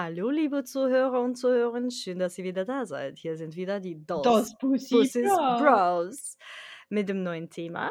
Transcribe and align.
Hallo, 0.00 0.30
liebe 0.30 0.62
Zuhörer 0.62 1.20
und 1.22 1.34
Zuhörerinnen, 1.34 1.90
schön, 1.90 2.20
dass 2.20 2.38
ihr 2.38 2.44
wieder 2.44 2.64
da 2.64 2.86
seid. 2.86 3.18
Hier 3.18 3.36
sind 3.36 3.56
wieder 3.56 3.80
die 3.80 3.96
Dos, 4.06 4.22
Das 4.22 4.56
Pussy 4.56 4.94
Pussys 4.94 5.24
Bros. 5.24 5.60
Bros 5.60 6.38
mit 6.88 7.08
dem 7.08 7.24
neuen 7.24 7.50
Thema. 7.50 7.90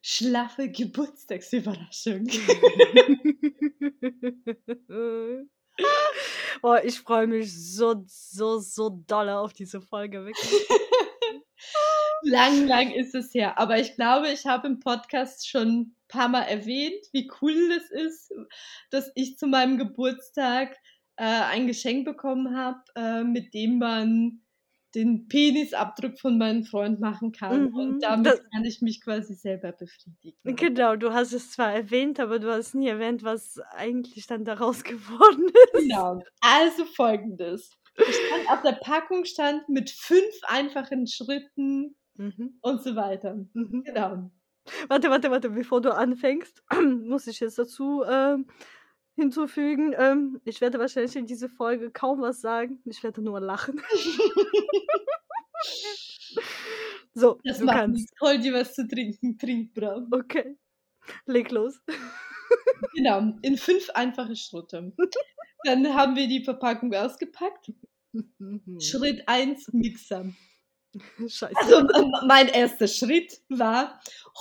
Schlaffe 0.00 0.68
Geburtstagsüberraschung. 0.68 2.26
oh, 6.64 6.76
ich 6.82 6.98
freue 6.98 7.28
mich 7.28 7.54
so, 7.54 8.02
so, 8.08 8.58
so 8.58 8.90
doll 9.06 9.28
auf 9.28 9.52
diese 9.52 9.80
Folge. 9.80 10.24
Wirklich. 10.24 10.66
lang, 12.22 12.66
lang 12.66 12.90
ist 12.90 13.14
es 13.14 13.32
her. 13.32 13.60
Aber 13.60 13.78
ich 13.78 13.94
glaube, 13.94 14.28
ich 14.28 14.44
habe 14.46 14.66
im 14.66 14.80
Podcast 14.80 15.48
schon 15.48 15.68
ein 15.68 15.96
paar 16.08 16.28
Mal 16.28 16.42
erwähnt, 16.42 17.06
wie 17.12 17.30
cool 17.40 17.70
es 17.76 17.92
ist, 17.92 18.32
dass 18.90 19.12
ich 19.14 19.38
zu 19.38 19.46
meinem 19.46 19.78
Geburtstag 19.78 20.76
äh, 21.16 21.24
ein 21.24 21.66
Geschenk 21.66 22.04
bekommen 22.04 22.56
habe, 22.56 22.80
äh, 22.96 23.22
mit 23.24 23.54
dem 23.54 23.78
man 23.78 24.38
den 24.94 25.26
Penisabdruck 25.26 26.20
von 26.20 26.36
meinem 26.36 26.64
Freund 26.64 27.00
machen 27.00 27.32
kann. 27.32 27.70
Mhm, 27.70 27.74
Und 27.74 28.02
damit 28.02 28.26
das- 28.26 28.42
kann 28.52 28.64
ich 28.66 28.82
mich 28.82 29.02
quasi 29.02 29.34
selber 29.34 29.72
befriedigen. 29.72 30.54
Genau, 30.56 30.96
du 30.96 31.14
hast 31.14 31.32
es 31.32 31.50
zwar 31.52 31.72
erwähnt, 31.72 32.20
aber 32.20 32.38
du 32.38 32.52
hast 32.52 32.74
nie 32.74 32.88
erwähnt, 32.88 33.22
was 33.24 33.58
eigentlich 33.74 34.26
dann 34.26 34.44
daraus 34.44 34.84
geworden 34.84 35.46
ist. 35.46 35.82
Genau. 35.88 36.22
Also 36.42 36.84
folgendes. 36.84 37.70
Ich 37.96 38.14
stand 38.14 38.50
auf 38.50 38.62
der 38.62 38.72
Packung 38.82 39.24
stand 39.24 39.68
mit 39.68 39.90
fünf 39.90 40.34
einfachen 40.46 41.06
Schritten 41.06 41.94
Mhm, 42.16 42.58
und 42.60 42.82
so 42.82 42.94
weiter. 42.94 43.34
mhm. 43.54 43.84
Genau. 43.84 44.30
Warte, 44.88 45.08
warte, 45.08 45.30
warte, 45.30 45.48
bevor 45.50 45.80
du 45.80 45.94
anfängst, 45.94 46.62
muss 47.06 47.26
ich 47.26 47.40
jetzt 47.40 47.58
dazu 47.58 48.02
ähm, 48.06 48.46
hinzufügen. 49.14 49.94
Ähm, 49.96 50.40
ich 50.44 50.60
werde 50.60 50.78
wahrscheinlich 50.78 51.16
in 51.16 51.26
dieser 51.26 51.48
Folge 51.48 51.90
kaum 51.90 52.20
was 52.20 52.40
sagen. 52.40 52.80
Ich 52.84 53.02
werde 53.02 53.22
nur 53.22 53.40
lachen. 53.40 53.80
so, 57.14 57.38
Das 57.44 57.58
du 57.58 57.66
kannst. 57.66 57.96
nichts. 57.96 58.12
Hol 58.20 58.38
dir 58.38 58.54
was 58.54 58.74
zu 58.74 58.86
trinken, 58.88 59.38
trink 59.38 59.74
brav. 59.74 60.04
Okay. 60.10 60.56
Leg 61.26 61.50
los. 61.50 61.80
Genau, 62.94 63.32
in 63.40 63.56
fünf 63.56 63.88
einfache 63.90 64.36
Schritte. 64.36 64.92
Dann 65.64 65.94
haben 65.94 66.16
wir 66.16 66.28
die 66.28 66.44
Verpackung 66.44 66.92
ausgepackt. 66.92 67.72
Schritt 68.78 69.26
1, 69.26 69.72
Mixer. 69.72 70.26
Scheiße. 71.26 71.56
Also 71.56 71.88
mein 72.26 72.48
erster 72.48 72.88
Schritt 72.88 73.40
war 73.48 73.98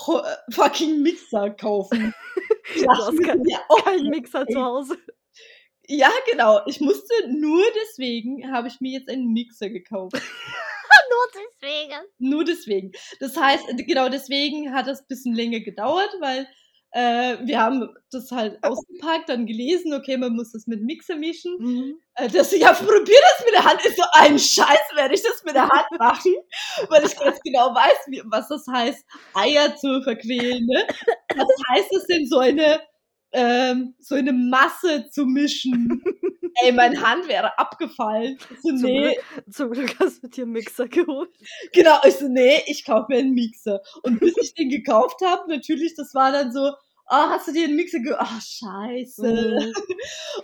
äh, 0.07 0.51
fucking 0.51 1.01
Mixer 1.01 1.51
kaufen. 1.51 2.13
du 2.75 2.89
hast 2.89 3.23
kein, 3.23 3.43
ja, 3.45 3.59
auch 3.69 3.83
keinen 3.83 4.09
Mixer 4.09 4.45
zu 4.47 4.61
Hause. 4.61 4.97
ja, 5.87 6.11
genau. 6.29 6.61
Ich 6.65 6.79
musste 6.81 7.13
nur 7.29 7.63
deswegen, 7.83 8.51
habe 8.51 8.67
ich 8.67 8.79
mir 8.81 8.99
jetzt 8.99 9.09
einen 9.09 9.31
Mixer 9.33 9.69
gekauft. 9.69 10.15
Nur 11.09 11.27
deswegen. 11.33 12.01
Nur 12.19 12.43
deswegen. 12.43 12.91
Das 13.19 13.37
heißt, 13.37 13.65
genau 13.87 14.09
deswegen 14.09 14.73
hat 14.73 14.87
das 14.87 15.01
ein 15.01 15.07
bisschen 15.07 15.35
länger 15.35 15.59
gedauert, 15.59 16.13
weil 16.19 16.47
äh, 16.91 17.37
wir 17.43 17.59
haben 17.59 17.89
das 18.11 18.31
halt 18.31 18.61
ausgepackt, 18.63 19.29
dann 19.29 19.45
gelesen, 19.45 19.93
okay, 19.93 20.17
man 20.17 20.35
muss 20.35 20.51
das 20.51 20.67
mit 20.67 20.81
Mixer 20.81 21.15
mischen. 21.15 21.55
Mhm. 21.57 21.95
Äh, 22.15 22.25
ich 22.25 22.51
ja 22.61 22.73
probier 22.73 23.19
das 23.37 23.45
mit 23.45 23.53
der 23.53 23.63
Hand, 23.63 23.85
ist 23.85 23.95
so 23.95 24.03
ein 24.13 24.37
Scheiß, 24.37 24.95
werde 24.95 25.13
ich 25.13 25.23
das 25.23 25.43
mit 25.45 25.55
der 25.55 25.69
Hand 25.69 25.87
machen, 25.97 26.35
weil 26.89 27.05
ich 27.05 27.17
ganz 27.17 27.39
genau 27.41 27.73
weiß, 27.73 27.97
wie, 28.07 28.21
was 28.25 28.49
das 28.49 28.65
heißt, 28.69 29.05
Eier 29.33 29.75
zu 29.77 30.01
verquälen. 30.03 30.65
Ne? 30.65 30.85
Was 31.35 31.47
heißt 31.69 31.93
es 31.95 32.07
denn, 32.07 32.27
so 32.27 32.39
eine, 32.39 32.81
ähm, 33.33 33.95
so 33.99 34.15
eine 34.15 34.33
Masse 34.33 35.09
zu 35.11 35.25
mischen? 35.25 36.03
Ey, 36.63 36.71
meine 36.73 37.01
Hand 37.01 37.27
wäre 37.27 37.57
abgefallen. 37.57 38.37
Ich 38.49 38.61
so, 38.61 38.69
Zum, 38.69 38.81
nee, 38.81 39.13
Glück, 39.13 39.53
zum 39.53 39.71
Glück 39.71 39.95
hast 39.99 40.21
du 40.23 40.27
dir 40.27 40.43
einen 40.43 40.51
Mixer 40.51 40.87
geholt. 40.87 41.29
genau, 41.73 41.97
ich 42.05 42.15
so, 42.15 42.27
nee, 42.27 42.61
ich 42.67 42.85
kaufe 42.85 43.07
mir 43.09 43.19
einen 43.19 43.33
Mixer. 43.33 43.81
Und 44.03 44.19
bis 44.19 44.35
ich 44.37 44.53
den 44.53 44.69
gekauft 44.69 45.21
habe, 45.23 45.49
natürlich, 45.49 45.95
das 45.95 46.13
war 46.13 46.31
dann 46.31 46.51
so, 46.51 46.71
ah, 47.11 47.29
hast 47.29 47.47
du 47.47 47.51
dir 47.51 47.65
einen 47.65 47.75
Mixer 47.75 47.99
gekauft? 47.99 48.21
Ah, 48.21 48.39
scheiße. 48.41 49.21
Mhm. 49.27 49.73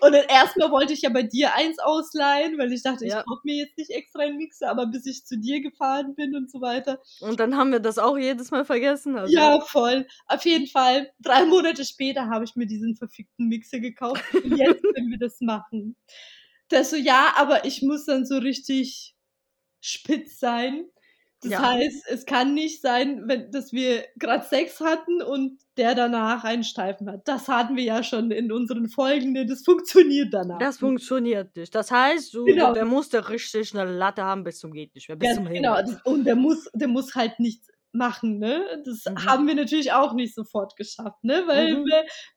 Und 0.01 0.11
dann 0.13 0.25
erstmal 0.29 0.69
wollte 0.71 0.93
ich 0.93 1.01
ja 1.01 1.09
bei 1.09 1.23
dir 1.23 1.55
eins 1.55 1.79
ausleihen, 1.79 2.57
weil 2.57 2.71
ich 2.73 2.83
dachte, 2.83 3.05
ich 3.05 3.11
Ja. 3.11 3.23
kaufe 3.23 3.41
mir 3.45 3.55
jetzt 3.55 3.77
nicht 3.77 3.89
extra 3.89 4.21
einen 4.23 4.37
Mixer, 4.37 4.69
aber 4.69 4.85
bis 4.87 5.05
ich 5.05 5.25
zu 5.25 5.37
dir 5.37 5.61
gefahren 5.61 6.13
bin 6.15 6.35
und 6.35 6.51
so 6.51 6.61
weiter. 6.61 7.01
Und 7.21 7.39
dann 7.39 7.55
haben 7.57 7.71
wir 7.71 7.79
das 7.79 7.97
auch 7.97 8.17
jedes 8.17 8.51
Mal 8.51 8.65
vergessen. 8.65 9.17
Also. 9.17 9.33
Ja, 9.33 9.59
voll. 9.61 10.05
Auf 10.27 10.45
jeden 10.45 10.67
Fall, 10.67 11.11
drei 11.19 11.45
Monate 11.45 11.85
später 11.85 12.27
habe 12.29 12.45
ich 12.45 12.55
mir 12.55 12.67
diesen 12.67 12.95
verfickten 12.95 13.47
Mixer 13.47 13.79
gekauft. 13.79 14.23
Und 14.33 14.57
jetzt 14.57 14.83
können 14.95 15.09
wir 15.09 15.19
das 15.19 15.41
machen. 15.41 15.95
Das 16.69 16.89
so, 16.89 16.97
ja, 16.97 17.33
aber 17.37 17.65
ich 17.65 17.81
muss 17.81 18.05
dann 18.05 18.25
so 18.25 18.37
richtig 18.37 19.15
spitz 19.79 20.39
sein. 20.39 20.85
Das 21.41 21.51
Ja. 21.51 21.61
heißt, 21.73 22.05
es 22.09 22.25
kann 22.25 22.55
nicht 22.55 22.81
sein, 22.81 23.23
wenn, 23.27 23.51
dass 23.51 23.71
wir 23.71 24.03
gerade 24.15 24.43
Sex 24.43 24.79
hatten 24.79 25.21
und 25.21 25.59
der 25.77 25.93
danach 25.93 26.43
einen 26.43 26.63
Steifen 26.63 27.09
hat. 27.11 27.27
Das 27.27 27.47
hatten 27.47 27.75
wir 27.75 27.83
ja 27.83 28.01
schon 28.01 28.31
in 28.31 28.51
unseren 28.51 28.89
Folgen. 28.89 29.33
ne? 29.33 29.45
Das 29.45 29.63
funktioniert 29.63 30.33
danach. 30.33 30.57
Das 30.57 30.79
funktioniert 30.79 31.55
nicht. 31.55 31.75
Das 31.75 31.91
heißt, 31.91 32.33
du, 32.33 32.45
Genau. 32.45 32.73
der 32.73 32.85
muss 32.85 33.09
da 33.09 33.19
richtig 33.19 33.77
eine 33.77 33.89
Latte 33.91 34.23
haben 34.23 34.43
bis 34.43 34.57
zum 34.59 34.71
geht 34.73 34.95
nicht 34.95 35.07
mehr, 35.09 35.15
bis 35.15 35.27
Ganz 35.29 35.37
zum 35.45 35.53
genau. 35.53 35.75
Das, 35.75 36.01
und 36.05 36.23
der 36.23 36.35
muss, 36.35 36.69
der 36.73 36.87
muss 36.87 37.13
halt 37.13 37.39
nichts 37.39 37.67
machen, 37.93 38.39
ne? 38.39 38.81
Das 38.85 39.03
Mhm. 39.05 39.27
haben 39.27 39.47
wir 39.47 39.55
natürlich 39.55 39.91
auch 39.93 40.13
nicht 40.13 40.35
sofort 40.35 40.75
geschafft, 40.75 41.23
ne? 41.23 41.43
Weil 41.47 41.75
Mhm. 41.75 41.85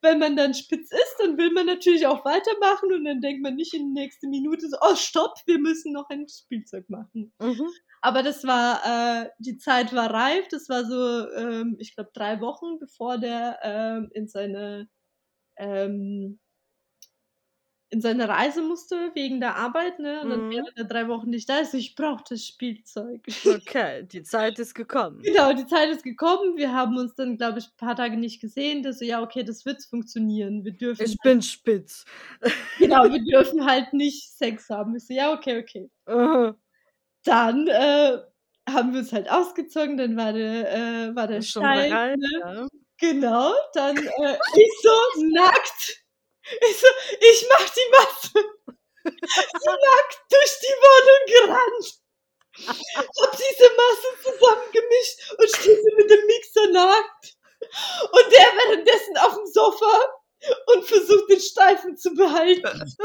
wenn, 0.01 0.19
man 0.19 0.35
dann 0.35 0.53
spitz 0.53 0.91
ist, 0.91 1.15
dann 1.19 1.37
will 1.37 1.51
man 1.51 1.65
natürlich 1.65 2.07
auch 2.07 2.25
weitermachen 2.25 2.91
und 2.93 3.05
dann 3.05 3.21
denkt 3.21 3.41
man 3.43 3.55
nicht 3.55 3.73
in 3.73 3.93
die 3.93 4.01
nächste 4.01 4.27
Minute 4.27 4.67
so, 4.69 4.77
oh 4.81 4.95
stopp, 4.95 5.35
wir 5.45 5.59
müssen 5.59 5.93
noch 5.93 6.09
ein 6.09 6.27
Spielzeug 6.27 6.89
machen. 6.89 7.33
Mhm. 7.39 7.71
Aber 8.01 8.23
das 8.23 8.43
war, 8.45 9.23
äh, 9.25 9.29
die 9.39 9.57
Zeit 9.57 9.93
war 9.93 10.11
reif, 10.11 10.47
das 10.49 10.69
war 10.69 10.85
so, 10.85 11.29
ähm, 11.35 11.77
ich 11.79 11.95
glaube, 11.95 12.11
drei 12.13 12.41
Wochen, 12.41 12.79
bevor 12.79 13.17
der 13.19 13.59
ähm, 13.63 14.09
in 14.13 14.27
seine 14.27 14.89
ähm, 15.57 16.39
in 17.93 17.99
seine 18.01 18.27
Reise 18.29 18.61
musste 18.61 19.11
wegen 19.15 19.41
der 19.41 19.57
Arbeit, 19.57 19.99
ne? 19.99 20.21
Und 20.21 20.29
dann 20.29 20.47
Mhm. 20.47 20.51
wäre 20.51 20.65
er 20.75 20.83
drei 20.85 21.07
Wochen 21.09 21.29
nicht 21.29 21.49
da. 21.49 21.57
Also 21.57 21.77
ich 21.77 21.93
brauche 21.95 22.23
das 22.29 22.45
Spielzeug. 22.45 23.21
Okay, 23.67 24.03
die 24.03 24.23
Zeit 24.23 24.57
ist 24.59 24.73
gekommen. 24.73 25.21
Genau, 25.21 25.51
die 25.53 25.65
Zeit 25.65 25.89
ist 25.89 26.03
gekommen. 26.03 26.55
Wir 26.57 26.71
haben 26.73 26.97
uns 26.97 27.15
dann, 27.15 27.37
glaube 27.37 27.59
ich, 27.59 27.65
ein 27.65 27.75
paar 27.77 27.95
Tage 27.97 28.15
nicht 28.17 28.39
gesehen. 28.41 28.81
Das 28.81 28.99
so, 28.99 29.05
ja, 29.05 29.21
okay, 29.21 29.43
das 29.43 29.65
wird 29.65 29.83
funktionieren. 29.83 30.63
Wir 30.63 30.71
dürfen, 30.71 31.03
Ich 31.03 31.17
bin 31.21 31.41
spitz. 31.41 32.05
genau, 32.79 33.03
wir 33.03 33.19
dürfen 33.25 33.65
halt 33.65 33.91
nicht 33.93 34.31
Sex 34.37 34.69
haben. 34.69 34.95
Ich 34.95 35.05
so, 35.05 35.13
ja, 35.13 35.33
okay, 35.33 35.59
okay. 35.59 35.89
Aha. 36.05 36.55
Dann 37.25 37.67
äh, 37.67 38.17
haben 38.69 38.93
wir 38.93 39.01
uns 39.01 39.11
halt 39.11 39.29
ausgezogen. 39.29 39.97
Dann 39.97 40.15
war 40.15 40.33
der, 40.33 40.71
äh, 41.09 41.15
war 41.15 41.27
der 41.27 41.41
Schon 41.41 41.63
Stein. 41.63 41.89
bereit? 41.89 42.17
Ne? 42.17 42.39
Ja. 42.39 42.67
Genau. 42.99 43.51
Dann 43.73 43.97
äh, 43.97 44.01
ich 44.55 44.71
so 44.81 45.23
nackt. 45.33 46.00
Ich 46.61 46.79
so, 46.79 46.87
ich 47.19 47.47
mach 47.49 47.69
die 47.69 47.89
Masse. 47.91 48.31
so 49.03 49.71
nackt 49.71 50.21
durch 50.29 50.59
die 50.61 50.75
Wohnung 50.83 51.47
gerannt. 51.47 52.01
Hab 52.67 53.37
diese 53.37 53.71
Masse 53.75 54.07
zusammengemischt 54.23 55.33
und 55.37 55.49
stehe 55.55 55.81
so 55.81 55.95
mit 55.95 56.09
dem 56.09 56.25
Mixer 56.25 56.67
nackt. 56.67 57.37
Und 58.11 58.31
der 58.31 58.51
währenddessen 58.55 59.17
auf 59.17 59.35
dem 59.35 59.45
Sofa 59.45 60.13
und 60.67 60.85
versucht 60.85 61.29
den 61.29 61.39
Steifen 61.39 61.97
zu 61.97 62.13
behalten. 62.13 62.95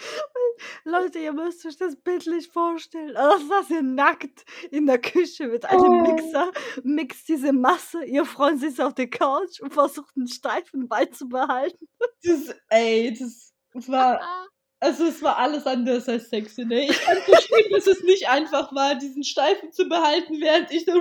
Leute, 0.84 1.18
ihr 1.18 1.32
müsst 1.32 1.64
euch 1.66 1.76
das 1.76 1.96
bildlich 1.96 2.48
vorstellen. 2.48 3.16
Also, 3.16 3.48
dass 3.48 3.70
ihr 3.70 3.82
nackt 3.82 4.44
in 4.70 4.86
der 4.86 4.98
Küche 5.00 5.48
mit 5.48 5.64
einem 5.64 5.80
Oh. 5.84 6.02
Mixer 6.02 6.50
mixt 6.82 7.28
diese 7.28 7.52
Masse. 7.52 8.04
Ihr 8.04 8.24
Freund 8.24 8.60
sitzt 8.60 8.80
auf 8.80 8.94
der 8.94 9.08
Couch 9.08 9.60
und 9.60 9.72
versucht 9.72 10.14
einen 10.16 10.28
steifen 10.28 10.88
beizubehalten. 10.88 11.88
Das, 12.22 12.54
ey, 12.68 13.16
das 13.18 13.52
war, 13.88 14.20
also 14.80 15.04
es 15.06 15.22
war 15.22 15.38
alles 15.38 15.66
anders 15.66 16.08
als 16.08 16.28
sexy, 16.28 16.64
ne? 16.64 16.86
Ich 16.90 17.00
kann 17.00 17.16
verstehen, 17.18 17.72
dass 17.72 17.86
es 17.86 18.02
nicht 18.02 18.28
einfach 18.28 18.74
war, 18.74 18.94
diesen 18.96 19.24
Steifen 19.24 19.72
zu 19.72 19.88
behalten, 19.88 20.40
während 20.40 20.70
ich 20.72 20.84
so 20.84 20.92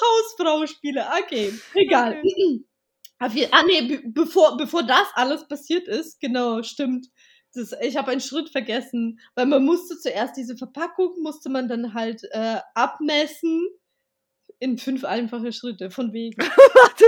Hausfrau 0.00 0.66
spiele. 0.66 1.06
Okay, 1.22 1.52
egal. 1.74 2.20
Je- 2.22 2.60
Ah, 3.50 3.62
nee, 3.66 3.82
be- 3.82 4.02
bevor, 4.06 4.56
bevor 4.56 4.82
das 4.84 5.06
alles 5.14 5.46
passiert 5.48 5.88
ist, 5.88 6.20
genau, 6.20 6.62
stimmt. 6.62 7.08
das, 7.54 7.72
ich 7.82 7.96
habe 7.96 8.10
einen 8.12 8.20
Schritt 8.20 8.50
vergessen, 8.50 9.18
weil 9.34 9.46
man 9.46 9.64
musste 9.64 9.98
zuerst 9.98 10.36
diese 10.36 10.56
Verpackung, 10.56 11.20
musste 11.22 11.48
man 11.48 11.68
dann 11.68 11.94
halt 11.94 12.22
äh, 12.30 12.58
abmessen 12.74 13.66
in 14.60 14.76
fünf 14.78 15.04
einfache 15.04 15.52
Schritte, 15.52 15.90
von 15.90 16.12
wegen. 16.12 16.40
Warte, 16.42 17.04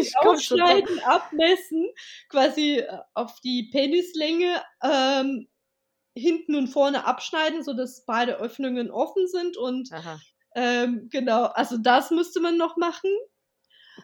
ich. 0.00 0.12
Aufschneiden, 0.18 0.98
abmessen, 1.00 1.88
quasi 2.28 2.78
äh, 2.78 2.98
auf 3.14 3.40
die 3.40 3.68
Penislänge 3.70 4.62
ähm, 4.82 5.48
hinten 6.16 6.54
und 6.56 6.68
vorne 6.68 7.04
abschneiden, 7.04 7.62
sodass 7.62 8.04
beide 8.06 8.36
Öffnungen 8.38 8.90
offen 8.90 9.28
sind 9.28 9.56
und 9.56 9.90
ähm, 10.54 11.08
genau, 11.10 11.44
also 11.44 11.76
das 11.78 12.10
müsste 12.10 12.40
man 12.40 12.56
noch 12.56 12.76
machen. 12.76 13.10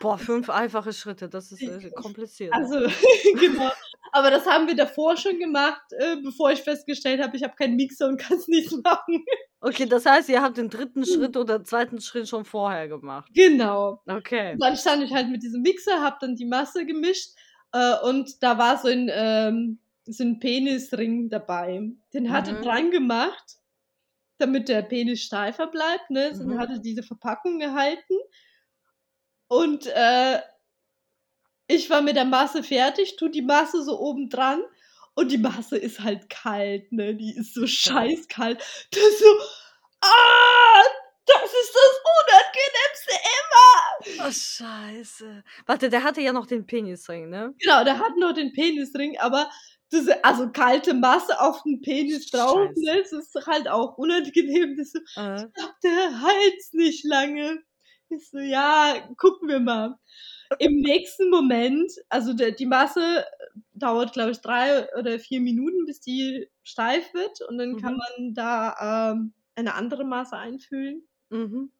Boah, 0.00 0.18
fünf 0.18 0.48
einfache 0.50 0.92
Schritte, 0.92 1.28
das 1.28 1.52
ist 1.52 1.62
äh, 1.62 1.90
kompliziert. 1.94 2.52
Also, 2.52 2.78
genau. 3.40 3.70
Aber 4.12 4.30
das 4.30 4.46
haben 4.46 4.66
wir 4.66 4.74
davor 4.76 5.16
schon 5.16 5.38
gemacht, 5.38 5.82
äh, 5.92 6.16
bevor 6.22 6.50
ich 6.50 6.60
festgestellt 6.62 7.22
habe, 7.22 7.36
ich 7.36 7.42
habe 7.42 7.54
keinen 7.56 7.76
Mixer 7.76 8.08
und 8.08 8.18
kann 8.20 8.36
es 8.36 8.48
nicht 8.48 8.70
machen. 8.84 9.24
Okay, 9.60 9.86
das 9.86 10.04
heißt, 10.06 10.28
ihr 10.28 10.42
habt 10.42 10.56
den 10.56 10.68
dritten 10.70 11.04
Schritt 11.04 11.36
oder 11.36 11.62
zweiten 11.64 12.00
Schritt 12.00 12.28
schon 12.28 12.44
vorher 12.44 12.88
gemacht. 12.88 13.30
Genau. 13.34 14.02
Okay. 14.06 14.56
Dann 14.58 14.76
stand 14.76 15.02
ich 15.04 15.12
halt 15.12 15.28
mit 15.28 15.42
diesem 15.42 15.62
Mixer, 15.62 16.00
habe 16.02 16.16
dann 16.20 16.36
die 16.36 16.46
Masse 16.46 16.84
gemischt 16.84 17.30
äh, 17.72 17.94
und 18.02 18.42
da 18.42 18.58
war 18.58 18.78
so 18.78 18.88
ein, 18.88 19.08
ähm, 19.12 19.78
so 20.04 20.24
ein 20.24 20.40
Penisring 20.40 21.30
dabei. 21.30 21.80
Den 22.12 22.32
hatte 22.32 22.54
Mhm. 22.54 22.62
dran 22.62 22.90
gemacht, 22.90 23.58
damit 24.38 24.68
der 24.68 24.82
Penis 24.82 25.22
steifer 25.22 25.68
bleibt. 25.68 26.10
Ne? 26.10 26.32
Mhm. 26.34 26.38
Dann 26.38 26.58
hatte 26.58 26.80
diese 26.80 27.02
Verpackung 27.04 27.60
gehalten 27.60 28.14
und 29.52 29.86
äh, 29.86 30.40
ich 31.66 31.88
war 31.90 32.02
mit 32.02 32.16
der 32.16 32.24
Masse 32.24 32.62
fertig, 32.62 33.16
tu 33.16 33.28
die 33.28 33.42
Masse 33.42 33.82
so 33.82 33.98
oben 33.98 34.28
dran 34.28 34.62
und 35.14 35.30
die 35.30 35.38
Masse 35.38 35.76
ist 35.78 36.00
halt 36.00 36.28
kalt, 36.30 36.90
ne? 36.92 37.14
Die 37.14 37.34
ist 37.36 37.54
so 37.54 37.66
scheißkalt. 37.66 38.58
Das 38.90 39.02
ist 39.02 39.18
so, 39.20 39.26
ah, 40.00 40.82
das 41.26 41.44
ist 41.44 41.74
das 41.74 42.00
Unangenehmste 42.20 43.12
ever. 43.38 44.28
Oh, 44.28 44.32
scheiße. 44.32 45.44
Warte, 45.66 45.88
der 45.88 46.02
hatte 46.02 46.20
ja 46.20 46.32
noch 46.32 46.46
den 46.46 46.66
Penisring, 46.66 47.28
ne? 47.30 47.54
Genau, 47.60 47.84
der 47.84 47.98
hat 47.98 48.16
noch 48.18 48.32
den 48.32 48.52
Penisring, 48.52 49.18
aber 49.18 49.50
diese, 49.92 50.24
also 50.24 50.50
kalte 50.50 50.94
Masse 50.94 51.38
auf 51.40 51.62
den 51.62 51.80
Penis 51.80 52.30
drauf, 52.30 52.70
ne? 52.76 53.02
Das 53.02 53.12
ist 53.12 53.34
halt 53.46 53.68
auch 53.68 53.96
unangenehm. 53.98 54.76
Das 54.76 54.94
ist 54.94 55.14
so, 55.14 55.20
Äh, 55.20 55.46
ich 55.46 55.52
glaub, 55.54 55.80
der 55.82 56.20
heilt 56.22 56.62
nicht 56.72 57.04
lange. 57.04 57.62
Ich 58.14 58.28
so, 58.30 58.38
ja, 58.38 58.94
gucken 59.16 59.48
wir 59.48 59.60
mal. 59.60 59.98
Im 60.58 60.80
nächsten 60.80 61.30
Moment, 61.30 61.90
also 62.10 62.34
der, 62.34 62.50
die 62.52 62.66
Masse 62.66 63.24
dauert, 63.74 64.12
glaube 64.12 64.32
ich, 64.32 64.40
drei 64.40 64.86
oder 64.98 65.18
vier 65.18 65.40
Minuten, 65.40 65.86
bis 65.86 66.00
die 66.00 66.48
steif 66.62 67.14
wird 67.14 67.40
und 67.48 67.56
dann 67.58 67.76
kann 67.80 67.94
Mhm. 67.94 67.98
man 68.18 68.34
da 68.34 69.12
ähm, 69.12 69.32
eine 69.54 69.74
andere 69.74 70.04
Masse 70.04 70.36
einfüllen. 70.36 71.02
mhm. 71.30 71.70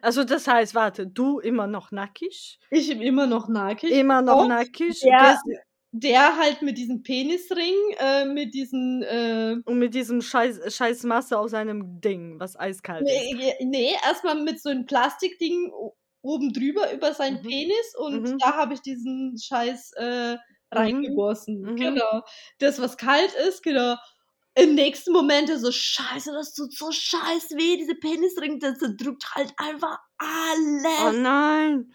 Also 0.00 0.24
das 0.24 0.48
heißt, 0.48 0.74
warte, 0.74 1.06
du 1.06 1.38
immer 1.38 1.66
noch 1.66 1.90
nackig, 1.90 2.58
Ich 2.70 2.88
bin 2.88 3.02
immer 3.02 3.26
noch 3.26 3.46
nackig. 3.48 3.90
immer 3.90 4.22
noch 4.22 4.42
Und 4.42 4.48
nackig 4.48 5.02
gehst- 5.02 5.42
Der 5.98 6.36
halt 6.36 6.62
mit 6.62 6.76
diesem 6.78 7.02
Penisring, 7.02 7.74
äh, 7.98 8.24
mit 8.26 8.52
diesen 8.54 9.02
äh, 9.02 9.56
und 9.64 9.78
mit 9.78 9.94
diesem 9.94 10.20
scheiß, 10.20 10.74
scheiß 10.74 11.04
Masse 11.04 11.38
aus 11.38 11.54
einem 11.54 12.00
Ding, 12.00 12.38
was 12.38 12.58
eiskalt 12.58 13.02
ist. 13.02 13.32
Nee, 13.32 13.54
nee 13.64 13.92
erstmal 14.04 14.34
mit 14.42 14.60
so 14.60 14.68
einem 14.68 14.84
Plastikding 14.84 15.72
oben 16.22 16.52
drüber 16.52 16.92
über 16.92 17.14
seinen 17.14 17.40
Mhm. 17.42 17.48
Penis 17.48 17.94
und 17.98 18.22
Mhm. 18.22 18.38
da 18.38 18.54
habe 18.56 18.74
ich 18.74 18.80
diesen 18.82 19.38
Scheiß 19.38 19.92
äh, 19.92 20.36
reingegossen. 20.72 21.62
Mhm. 21.62 21.76
Genau. 21.76 22.22
Das, 22.58 22.80
was 22.80 22.96
kalt 22.96 23.32
ist, 23.48 23.62
genau. 23.62 23.96
Im 24.58 24.74
nächsten 24.74 25.12
Moment 25.12 25.48
ist 25.50 25.60
so, 25.62 25.70
scheiße, 25.70 26.32
das 26.32 26.52
tut 26.54 26.72
so 26.74 26.90
scheiß 26.90 27.50
weh, 27.52 27.76
diese 27.76 27.94
Penisring, 27.94 28.58
das 28.58 28.78
drückt 28.98 29.34
halt 29.34 29.52
einfach 29.58 29.98
Oh 30.98 31.08
alles. 31.08 31.16
nein. 31.18 31.92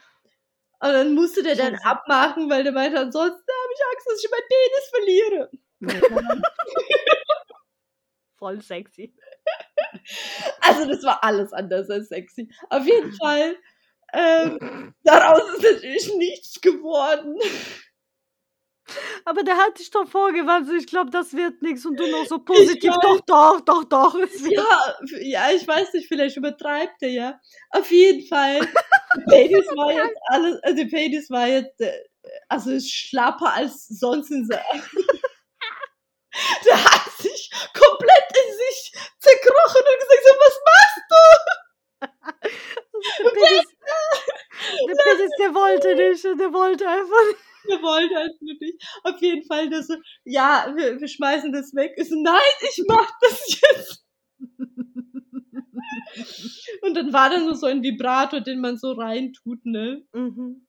und 0.83 0.93
dann 0.93 1.13
musste 1.15 1.43
der 1.43 1.55
dann 1.55 1.75
abmachen, 1.83 2.49
weil 2.49 2.63
der 2.63 2.71
meinte, 2.73 2.99
ansonsten 2.99 3.41
habe 3.71 3.75
ich 3.75 3.85
Angst, 3.91 4.07
dass 4.07 4.23
ich 4.23 4.31
meinen 4.31 4.47
Penis 4.49 4.89
verliere. 4.89 5.49
Voll 8.37 8.61
sexy. 8.61 9.13
Also 10.61 10.87
das 10.87 11.03
war 11.03 11.23
alles 11.23 11.53
anders 11.53 11.89
als 11.89 12.09
sexy. 12.09 12.49
Auf 12.69 12.85
jeden 12.85 13.13
Fall, 13.13 13.55
ähm, 14.13 14.93
daraus 15.03 15.43
ist 15.55 15.63
natürlich 15.63 16.15
nichts 16.15 16.59
geworden. 16.61 17.37
Aber 19.25 19.43
der 19.43 19.57
hat 19.57 19.79
dich 19.79 19.91
doch 19.91 20.07
vorgewarnt, 20.07 20.67
so, 20.67 20.73
ich 20.73 20.87
glaube, 20.87 21.11
das 21.11 21.33
wird 21.33 21.61
nichts 21.61 21.85
und 21.85 21.99
du 21.99 22.07
noch 22.07 22.25
so 22.25 22.39
positiv, 22.39 22.93
doch, 23.01 23.21
doch, 23.21 23.61
doch, 23.61 23.83
doch. 23.85 24.17
Ja, 24.49 24.95
ja, 25.21 25.51
ich 25.51 25.67
weiß 25.67 25.93
nicht, 25.93 26.07
vielleicht 26.07 26.37
übertreibt 26.37 27.01
er 27.01 27.09
ja. 27.09 27.39
Auf 27.69 27.91
jeden 27.91 28.27
Fall, 28.27 28.59
Penis 29.29 29.67
war 29.75 29.91
jetzt 29.91 30.17
alles, 30.27 30.63
also 30.63 30.75
der 30.77 30.89
Penis 30.89 31.29
war 31.29 31.47
jetzt, 31.47 31.79
äh, 31.81 31.91
also 32.49 32.79
schlapper 32.79 33.53
als 33.53 33.87
sonst 33.87 34.31
in 34.31 34.45
sein. 34.45 34.59
Der 36.65 36.81
hat 36.81 37.11
sich 37.17 37.51
komplett 37.73 38.27
in 38.29 38.53
sich 38.55 38.93
zerkrochen 39.19 39.81
und 39.81 39.99
gesagt, 39.99 40.23
so, 40.23 40.33
was 40.39 40.59
machst 40.69 41.01
Der 43.23 43.29
Penis, 43.31 43.65
der 44.87 44.95
Penis, 45.03 45.31
der 45.39 45.53
wollte 45.53 45.95
nicht, 45.95 46.23
der 46.23 46.53
wollte 46.53 46.87
einfach 46.87 47.25
nicht. 47.27 47.50
Du? 47.63 47.69
Wir 47.69 47.81
wollen 47.81 48.09
halt 48.15 48.41
nicht. 48.41 48.83
Auf 49.03 49.21
jeden 49.21 49.45
Fall, 49.45 49.69
das 49.69 49.87
so, 49.87 49.95
ja, 50.25 50.73
wir, 50.75 50.99
wir 50.99 51.07
schmeißen 51.07 51.51
das 51.51 51.73
weg. 51.75 51.93
Ich 51.97 52.09
so, 52.09 52.15
nein, 52.21 52.41
ich 52.61 52.83
mach 52.87 53.09
das 53.21 53.61
jetzt. 53.61 54.05
Und 56.81 56.95
dann 56.95 57.13
war 57.13 57.29
da 57.29 57.37
nur 57.37 57.55
so 57.55 57.67
ein 57.67 57.83
Vibrator, 57.83 58.41
den 58.41 58.61
man 58.61 58.77
so 58.77 58.91
reintut, 58.91 59.65
ne? 59.65 60.03
Mhm. 60.13 60.67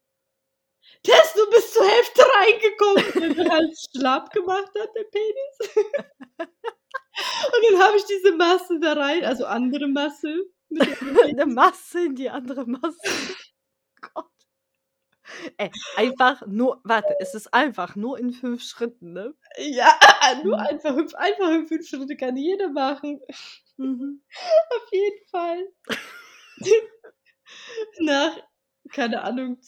Der 1.06 1.14
ist 1.14 1.36
nur 1.36 1.48
bis 1.50 1.72
zur 1.72 1.84
Hälfte 1.84 2.22
reingekommen, 2.22 3.36
weil 3.36 3.46
er 3.46 3.52
halt 3.52 3.74
schlapp 3.90 4.32
gemacht 4.32 4.70
hat, 4.78 4.90
der 4.94 5.04
Penis. 5.04 5.76
Und 7.46 7.70
dann 7.70 7.80
habe 7.80 7.96
ich 7.96 8.04
diese 8.04 8.32
Masse 8.36 8.78
da 8.80 8.92
rein, 8.94 9.24
also 9.24 9.46
andere 9.46 9.88
Masse. 9.88 10.44
Der 10.70 10.86
Eine 11.24 11.46
Masse 11.46 12.06
in 12.06 12.14
die 12.14 12.30
andere 12.30 12.66
Masse. 12.66 12.98
Ey, 15.58 15.70
einfach 15.96 16.46
nur, 16.46 16.80
warte, 16.84 17.14
es 17.20 17.34
ist 17.34 17.52
einfach 17.54 17.96
nur 17.96 18.18
in 18.18 18.32
fünf 18.32 18.62
Schritten, 18.62 19.12
ne? 19.12 19.34
ja, 19.58 19.88
nur 20.44 20.58
einfach, 20.60 20.94
hüpf- 20.96 21.14
einfach 21.14 21.50
in 21.50 21.66
fünf 21.66 21.86
Schritte 21.88 22.16
kann 22.16 22.36
jeder 22.36 22.68
machen. 22.70 23.20
Mhm. 23.76 24.22
Auf 24.76 24.92
jeden 24.92 25.26
Fall. 25.28 25.68
Nach, 28.00 28.36
keine 28.90 29.22
Ahnung, 29.22 29.58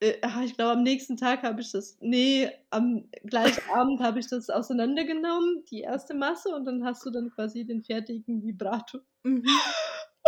äh, 0.00 0.14
ah, 0.22 0.42
ich 0.44 0.54
glaube, 0.54 0.72
am 0.72 0.82
nächsten 0.82 1.16
Tag 1.16 1.42
habe 1.42 1.60
ich 1.60 1.72
das, 1.72 1.96
nee, 2.00 2.50
am 2.70 3.08
gleichen 3.24 3.62
Abend 3.70 4.00
habe 4.00 4.20
ich 4.20 4.28
das 4.28 4.48
auseinandergenommen, 4.50 5.64
die 5.70 5.80
erste 5.80 6.14
Masse, 6.14 6.54
und 6.54 6.64
dann 6.66 6.84
hast 6.84 7.04
du 7.04 7.10
dann 7.10 7.30
quasi 7.30 7.64
den 7.64 7.82
fertigen 7.82 8.42
Vibrator. 8.42 9.00
Mhm. 9.24 9.44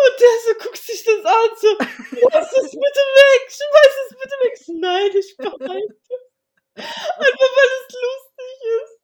Und 0.02 0.20
der 0.20 0.34
so 0.46 0.54
guckt 0.64 0.78
sich 0.82 1.02
das 1.04 1.24
an, 1.24 1.50
so, 1.58 1.76
lass 2.32 2.52
es 2.52 2.70
bitte 2.70 3.04
weg, 3.20 3.42
schmeiß 3.50 3.96
es 4.06 4.16
bitte 4.16 4.36
weg. 4.42 4.54
So, 4.56 4.72
Nein, 4.78 5.10
ich 5.14 5.36
behalte 5.36 5.96
es. 5.98 6.10
Einfach 6.76 7.52
weil 7.56 7.70
es 7.76 7.94
lustig 8.06 8.58
ist. 8.80 9.00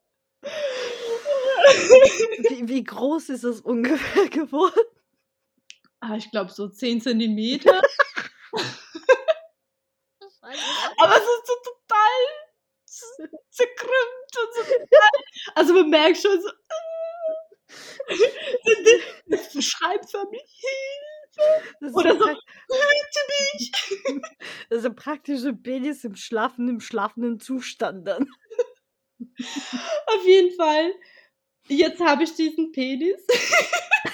Wie, 2.50 2.68
wie 2.68 2.84
groß 2.84 3.28
ist 3.30 3.44
das 3.44 3.60
ungefähr 3.60 4.28
geworden? 4.30 4.86
ah, 6.00 6.16
ich 6.16 6.30
glaube 6.30 6.50
so 6.52 6.68
10 6.68 7.00
Zentimeter. 7.00 7.80
Aber 10.98 11.16
es 11.16 11.22
ist 11.22 11.46
so 11.46 11.54
total 11.64 12.46
zerkrümmt 13.50 14.36
und 14.38 14.54
so 14.54 14.62
total. 14.62 15.10
Also 15.54 15.74
man 15.74 15.90
merkt 15.90 16.18
schon 16.18 16.40
so. 16.40 16.48
Beschreibt 19.56 20.10
förmlich 20.10 20.62
Das 21.80 21.90
ist, 21.90 21.96
Oder 21.96 22.16
so 22.16 22.28
hüte 22.28 23.20
mich. 23.28 23.72
das 24.70 24.78
ist 24.80 24.86
ein 24.86 24.96
praktischer 24.96 25.52
Penis 25.52 26.04
im 26.04 26.16
schlafen, 26.16 26.68
im 26.68 26.80
schlafenden 26.80 27.40
Zustand 27.40 28.06
dann. 28.06 28.28
Auf 30.06 30.24
jeden 30.24 30.54
Fall. 30.56 30.92
Jetzt 31.68 32.00
habe 32.00 32.24
ich 32.24 32.34
diesen 32.34 32.72
Penis. 32.72 33.26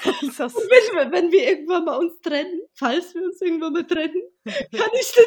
Wenn, 0.03 1.13
wenn 1.13 1.31
wir 1.31 1.49
irgendwann 1.49 1.85
mal 1.85 1.99
uns 1.99 2.21
trennen, 2.23 2.63
falls 2.75 3.15
wir 3.15 3.23
uns 3.23 3.41
irgendwann 3.41 3.73
mal 3.73 3.87
trennen, 3.87 4.23
kann 4.45 4.91
ich 4.99 5.13
dann 5.13 5.27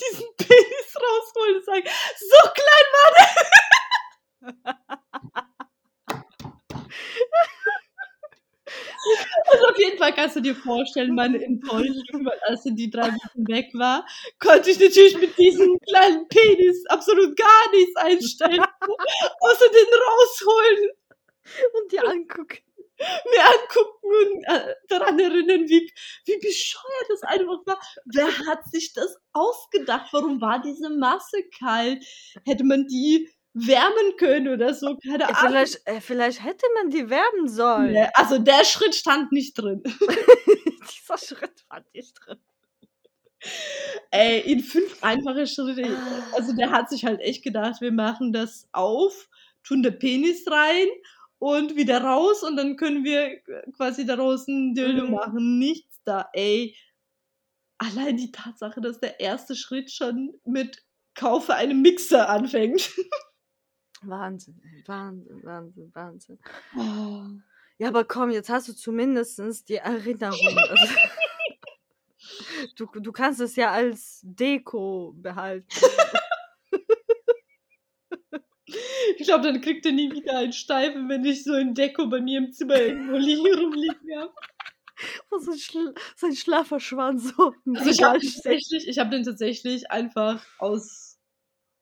diesen 0.00 0.26
Penis 0.36 0.96
rausholen 0.96 1.56
und 1.56 1.64
sagen, 1.64 1.86
so 2.18 2.48
klein 2.54 2.86
war 2.92 3.10
der. 3.14 3.34
also 9.46 9.66
Auf 9.68 9.78
jeden 9.78 9.98
Fall 9.98 10.14
kannst 10.14 10.33
du 10.33 10.33
dir 10.44 10.54
vorstellen, 10.54 11.14
meine 11.14 11.42
Enttäuschung, 11.42 12.24
weil 12.24 12.38
als 12.46 12.62
die 12.64 12.90
drei 12.90 13.08
Wochen 13.08 13.48
weg 13.48 13.70
war, 13.74 14.06
konnte 14.38 14.70
ich 14.70 14.78
natürlich 14.78 15.18
mit 15.18 15.36
diesem 15.38 15.78
kleinen 15.80 16.28
Penis 16.28 16.84
absolut 16.86 17.36
gar 17.36 17.70
nichts 17.72 17.96
einstellen, 17.96 18.60
außer 19.40 19.68
den 19.68 20.00
rausholen 20.06 20.90
Und 21.74 21.92
die 21.92 21.98
angucken. 21.98 22.58
mir 22.98 23.44
angucken 23.44 24.08
und 24.22 24.44
äh, 24.44 24.74
daran 24.88 25.18
erinnern, 25.18 25.68
wie, 25.68 25.90
wie 26.26 26.38
bescheuert 26.38 27.06
das 27.08 27.22
einfach 27.22 27.66
war. 27.66 27.80
Wer 28.04 28.28
hat 28.46 28.64
sich 28.70 28.92
das 28.92 29.16
ausgedacht? 29.32 30.12
Warum 30.12 30.40
war 30.40 30.62
diese 30.62 30.90
Masse 30.90 31.42
kalt? 31.58 32.04
Hätte 32.46 32.64
man 32.64 32.86
die 32.86 33.28
wärmen 33.54 34.16
können 34.18 34.48
oder 34.48 34.74
so? 34.74 34.96
Keine 34.98 35.24
Äh, 35.24 35.26
Ahnung. 35.26 35.36
Vielleicht, 35.48 35.86
äh, 35.86 36.00
vielleicht 36.00 36.44
hätte 36.44 36.66
man 36.74 36.90
die 36.90 37.08
werben 37.08 37.48
sollen. 37.48 37.92
Nee, 37.92 38.08
Also 38.14 38.38
der 38.38 38.64
Schritt 38.64 38.94
stand 38.94 39.32
nicht 39.32 39.54
drin. 39.54 39.82
Dieser 40.90 41.18
Schritt 41.18 41.64
war 41.68 41.82
nicht 41.94 42.14
drin. 42.24 42.38
Ey, 44.10 44.40
in 44.40 44.60
fünf 44.60 45.02
einfache 45.02 45.46
Schritte. 45.46 45.96
Also 46.32 46.54
der 46.54 46.70
hat 46.70 46.88
sich 46.88 47.04
halt 47.04 47.20
echt 47.20 47.42
gedacht, 47.44 47.80
wir 47.80 47.92
machen 47.92 48.32
das 48.32 48.68
auf, 48.72 49.28
tun 49.62 49.82
der 49.82 49.90
Penis 49.90 50.44
rein 50.50 50.86
und 51.38 51.76
wieder 51.76 52.00
raus 52.02 52.42
und 52.42 52.56
dann 52.56 52.76
können 52.76 53.04
wir 53.04 53.38
quasi 53.76 54.06
daraus 54.06 54.48
ein 54.48 54.74
Dildo 54.74 55.06
Mhm. 55.06 55.10
machen. 55.12 55.58
Nichts 55.58 56.00
da, 56.04 56.28
ey. 56.32 56.74
Allein 57.78 58.16
die 58.16 58.32
Tatsache, 58.32 58.80
dass 58.80 58.98
der 59.00 59.20
erste 59.20 59.54
Schritt 59.56 59.90
schon 59.90 60.32
mit 60.44 60.82
Kaufe 61.14 61.54
einen 61.54 61.82
Mixer 61.82 62.28
anfängt. 62.28 62.90
Wahnsinn, 64.06 64.60
Wahnsinn, 64.86 65.42
Wahnsinn, 65.42 65.90
Wahnsinn. 65.94 66.38
Oh. 66.76 67.24
Ja, 67.78 67.88
aber 67.88 68.04
komm, 68.04 68.30
jetzt 68.30 68.50
hast 68.50 68.68
du 68.68 68.72
zumindest 68.72 69.68
die 69.68 69.76
Erinnerung. 69.76 70.58
Also, 70.58 70.94
du, 72.76 72.86
du 73.00 73.12
kannst 73.12 73.40
es 73.40 73.56
ja 73.56 73.72
als 73.72 74.20
Deko 74.22 75.12
behalten. 75.16 75.66
Ich 79.16 79.26
glaube, 79.26 79.44
dann 79.44 79.60
kriegt 79.60 79.86
er 79.86 79.92
nie 79.92 80.10
wieder 80.10 80.38
einen 80.38 80.52
Steifen, 80.52 81.08
wenn 81.08 81.24
ich 81.24 81.44
so 81.44 81.52
ein 81.52 81.74
Deko 81.74 82.06
bei 82.06 82.20
mir 82.20 82.38
im 82.38 82.52
Zimmer 82.52 82.80
irgendwo 82.80 83.16
liegen, 83.16 83.54
rumliegen 83.58 84.20
habe. 84.20 84.32
So 85.40 85.50
ein, 85.50 85.58
Schl 85.58 85.94
so 86.16 86.26
ein 86.26 86.36
schlaffer 86.36 86.78
Schwanz 86.78 87.34
so 87.36 87.52
Also 87.74 87.90
ich 87.90 88.02
habe 88.02 88.18
habe 88.20 89.10
den 89.10 89.24
tatsächlich 89.24 89.90
einfach 89.90 90.46
aus, 90.58 91.03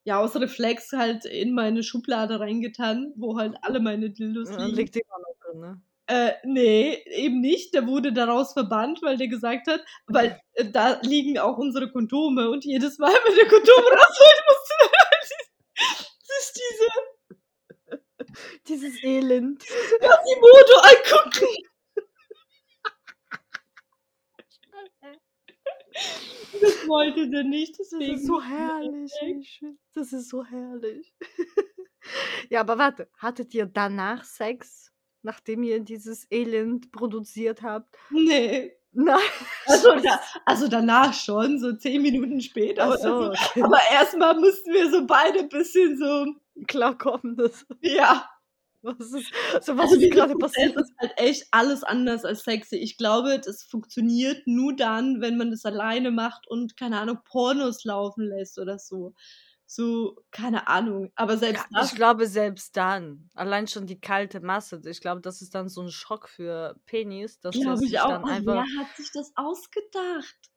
ja, 0.05 0.19
aus 0.21 0.35
Reflex 0.37 0.93
halt 0.93 1.25
in 1.25 1.55
meine 1.55 1.83
Schublade 1.83 2.41
reingetan, 2.41 3.13
wo 3.17 3.39
halt 3.39 3.57
alle 3.63 3.81
meine 3.81 4.11
Dildos 4.11 4.51
Ja, 4.51 4.65
liegen. 4.65 4.77
liegt 4.77 4.97
immer 4.97 5.19
noch 5.19 5.37
drin, 5.45 5.61
ne? 5.61 5.83
Äh, 6.09 6.33
nee, 6.45 6.99
eben 7.07 7.41
nicht. 7.41 7.73
Der 7.75 7.87
wurde 7.87 8.13
daraus 8.13 8.53
verbannt, 8.55 9.01
weil 9.03 9.17
der 9.17 9.29
gesagt 9.29 9.69
hat, 9.69 9.81
weil 10.09 10.39
äh, 10.55 10.65
da 10.71 11.01
liegen 11.03 11.39
auch 11.39 11.57
unsere 11.59 11.91
Kondome 11.91 12.51
und 12.51 12.65
jedes 12.65 12.99
Mal, 12.99 13.13
wenn 13.25 13.37
der 13.37 13.47
Kondom 13.47 13.85
rausholt, 13.85 14.43
musste 14.49 14.75
er 14.81 15.27
sich 15.27 16.53
diese 16.55 16.91
Dieses 18.69 19.03
Elend. 19.05 19.63
Quasimodo 19.65 20.77
angucken. 20.83 21.47
Das 26.61 26.87
wollte 26.87 27.29
der 27.31 27.45
nicht, 27.45 27.79
Das 27.79 27.93
ist 27.93 28.27
so 28.27 28.39
er 28.39 28.49
herrlich. 28.49 29.65
Das 29.95 30.13
ist 30.13 30.29
so 30.29 30.45
herrlich. 30.45 31.15
ja, 32.51 32.61
aber 32.61 32.79
warte, 32.79 33.09
hattet 33.17 33.55
ihr 33.55 33.67
danach 33.67 34.25
Sex, 34.25 34.93
nachdem 35.23 35.63
ihr 35.63 35.81
dieses 35.81 36.27
Elend 36.31 36.93
produziert 36.93 37.63
habt? 37.63 37.97
Nee. 38.11 38.73
Nein. 38.93 39.19
Also, 39.67 39.95
da, 40.03 40.21
also 40.45 40.69
danach 40.69 41.15
schon, 41.15 41.59
so 41.59 41.73
zehn 41.73 42.03
Minuten 42.03 42.41
später 42.41 42.89
oder 42.89 42.99
so, 42.99 43.25
so. 43.25 43.31
okay. 43.31 43.63
Aber 43.63 43.79
erstmal 43.91 44.39
mussten 44.39 44.73
wir 44.73 44.91
so 44.91 45.07
beide 45.07 45.41
ein 45.41 45.49
bisschen 45.49 45.97
so, 45.97 46.27
klarkommen. 46.67 47.37
Das, 47.37 47.67
ja. 47.81 48.29
Was 48.83 49.13
ist, 49.13 49.33
so 49.61 49.77
was 49.79 49.93
Also 49.93 49.97
ist 49.97 50.11
gerade 50.11 50.37
passiert? 50.37 50.77
ist 50.77 50.93
halt 50.99 51.13
echt 51.17 51.47
alles 51.51 51.83
anders 51.85 52.25
als 52.25 52.45
sexy. 52.45 52.77
Ich 52.77 52.97
glaube, 52.97 53.41
das 53.41 53.63
funktioniert 53.65 54.47
nur 54.47 54.75
dann, 54.77 55.21
wenn 55.21 55.37
man 55.37 55.51
das 55.51 55.65
alleine 55.65 56.11
macht 56.11 56.47
und, 56.49 56.77
keine 56.77 57.01
Ahnung, 57.01 57.19
Pornos 57.25 57.85
laufen 57.85 58.25
lässt 58.27 58.59
oder 58.59 58.79
so. 58.79 59.15
So, 59.67 60.17
keine 60.31 60.69
Ahnung. 60.69 61.11
Aber 61.15 61.37
selbst 61.39 61.67
Ja, 61.71 61.81
das, 61.81 61.91
ich 61.91 61.95
glaube, 61.95 62.27
selbst 62.27 62.77
dann, 62.77 63.31
allein 63.35 63.67
schon 63.69 63.87
die 63.87 64.01
kalte 64.01 64.41
Masse, 64.41 64.81
ich 64.87 65.01
glaube, 65.01 65.21
das 65.23 65.41
ist 65.43 65.55
dann 65.55 65.69
so 65.69 65.83
ein 65.83 65.91
Schock 65.91 66.29
für 66.29 66.77
Penis, 66.87 67.41
dass 67.41 67.59
das 67.61 67.63
glaube 67.63 67.79
sich 67.79 67.93
ich 67.93 68.01
auch. 68.01 68.09
dann 68.09 68.25
einfach. 68.25 68.65
wer 68.67 68.81
hat 68.85 68.97
sich 68.97 69.11
das 69.13 69.33
ausgedacht? 69.37 70.51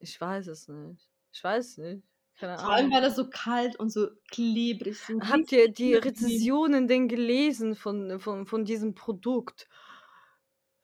Ich 0.00 0.20
weiß 0.20 0.48
es 0.48 0.68
nicht. 0.68 1.08
Ich 1.32 1.42
weiß 1.42 1.78
nicht. 1.78 2.06
Keine 2.38 2.58
Vor 2.58 2.70
allem 2.70 2.86
Ahnung. 2.86 2.92
war 2.92 3.00
das 3.00 3.16
so 3.16 3.28
kalt 3.28 3.76
und 3.76 3.90
so 3.90 4.08
klebrig. 4.30 4.98
So 4.98 5.20
Habt 5.20 5.52
ihr 5.52 5.70
die. 5.72 5.94
Rezensionen 5.94 6.88
denn 6.88 7.08
gelesen 7.08 7.74
von, 7.76 8.18
von, 8.20 8.46
von 8.46 8.64
diesem 8.64 8.94
Produkt? 8.94 9.68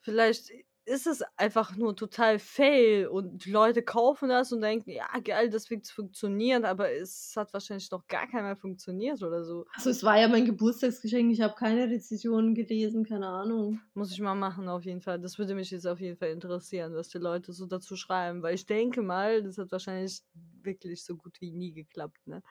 Vielleicht 0.01 0.51
ist 0.89 1.07
es 1.07 1.23
einfach 1.37 1.77
nur 1.77 1.95
total 1.95 2.39
fail 2.39 3.07
und 3.07 3.45
die 3.45 3.51
Leute 3.51 3.83
kaufen 3.83 4.31
das 4.31 4.53
und 4.53 4.63
denken, 4.63 4.91
ja, 4.91 5.07
geil, 5.23 5.51
das 5.51 5.69
wird 5.71 5.87
funktionieren, 5.87 6.65
aber 6.65 6.91
es 6.91 7.35
hat 7.37 7.53
wahrscheinlich 7.53 7.91
noch 7.91 8.07
gar 8.07 8.27
keiner 8.27 8.57
funktioniert 8.57 9.23
oder 9.23 9.45
so. 9.45 9.67
Also 9.75 9.91
es 9.91 10.03
war 10.03 10.19
ja 10.19 10.29
mein 10.29 10.47
Geburtstagsgeschenk, 10.47 11.31
ich 11.31 11.41
habe 11.43 11.55
keine 11.55 11.89
Rezensionen 11.89 12.55
gelesen, 12.55 13.05
keine 13.05 13.29
Ahnung. 13.29 13.81
Muss 13.95 14.13
ich 14.13 14.21
mal 14.21 14.35
machen, 14.35 14.69
auf 14.69 14.85
jeden 14.85 15.03
Fall. 15.03 15.21
Das 15.21 15.39
würde 15.39 15.55
mich 15.55 15.71
jetzt 15.71 15.87
auf 15.87 16.01
jeden 16.01 16.17
Fall 16.17 16.31
interessieren, 16.31 16.95
was 16.95 17.09
die 17.09 17.19
Leute 17.19 17.53
so 17.53 17.67
dazu 17.67 17.95
schreiben, 17.95 18.43
weil 18.43 18.55
ich 18.55 18.67
denke 18.67 19.03
mal, 19.03 19.43
das 19.43 19.59
hat 19.59 19.71
wahrscheinlich 19.71 20.23
wirklich 20.63 21.05
so 21.05 21.17
gut 21.17 21.41
wie 21.41 21.53
nie 21.53 21.73
geklappt, 21.73 22.27
ne? 22.27 22.43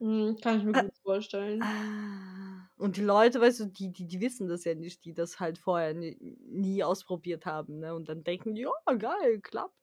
Hm, 0.00 0.36
kann 0.42 0.58
ich 0.58 0.64
mir 0.64 0.74
Ä- 0.74 0.82
gut 0.82 0.96
vorstellen. 1.02 1.68
Ah, 1.68 2.70
Und 2.76 2.96
die 2.96 3.02
Leute, 3.02 3.40
weißt 3.40 3.60
du, 3.60 3.64
die, 3.66 3.92
die, 3.92 4.06
die 4.06 4.20
wissen 4.20 4.48
das 4.48 4.64
ja 4.64 4.74
nicht, 4.74 5.04
die 5.04 5.12
das 5.14 5.40
halt 5.40 5.58
vorher 5.58 5.94
nie, 5.94 6.16
nie 6.40 6.84
ausprobiert 6.84 7.44
haben, 7.46 7.80
ne? 7.80 7.94
Und 7.94 8.08
dann 8.08 8.22
denken, 8.24 8.54
die, 8.54 8.62
ja, 8.62 8.70
geil, 8.94 9.40
klappt. 9.40 9.74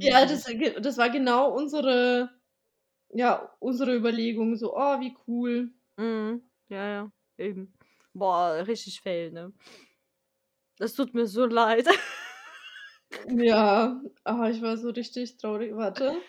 Ja, 0.00 0.26
das, 0.26 0.44
das 0.80 0.98
war 0.98 1.10
genau 1.10 1.52
unsere, 1.54 2.30
ja, 3.10 3.54
unsere 3.60 3.94
Überlegung. 3.96 4.56
So, 4.56 4.76
oh, 4.76 5.00
wie 5.00 5.16
cool. 5.28 5.72
Mhm, 5.98 6.42
ja, 6.68 6.86
ja, 6.88 7.12
eben. 7.38 7.74
Boah, 8.14 8.64
richtig 8.66 9.00
fail, 9.00 9.30
ne? 9.32 9.52
Das 10.78 10.94
tut 10.94 11.14
mir 11.14 11.26
so 11.26 11.46
leid. 11.46 11.86
Ja, 13.38 14.02
aber 14.24 14.50
ich 14.50 14.60
war 14.62 14.76
so 14.76 14.90
richtig 14.90 15.36
traurig. 15.38 15.74
Warte. 15.74 16.22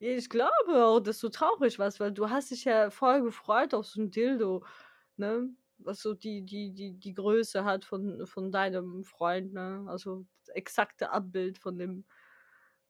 Ich 0.00 0.30
glaube 0.30 0.84
auch, 0.84 1.00
dass 1.00 1.18
du 1.18 1.28
traurig 1.28 1.78
warst, 1.78 1.98
weil 1.98 2.12
du 2.12 2.30
hast 2.30 2.50
dich 2.50 2.64
ja 2.64 2.90
voll 2.90 3.22
gefreut 3.22 3.74
auf 3.74 3.86
so 3.86 4.00
ein 4.00 4.10
Dildo, 4.10 4.64
ne? 5.16 5.48
Was 5.78 6.00
so 6.00 6.14
die, 6.14 6.42
die, 6.42 6.72
die, 6.72 6.92
die 6.94 7.14
Größe 7.14 7.64
hat 7.64 7.84
von, 7.84 8.26
von 8.26 8.52
deinem 8.52 9.04
Freund, 9.04 9.52
ne? 9.52 9.84
Also 9.88 10.24
das 10.40 10.54
exakte 10.54 11.10
Abbild 11.10 11.58
von 11.58 11.78
dem. 11.78 12.04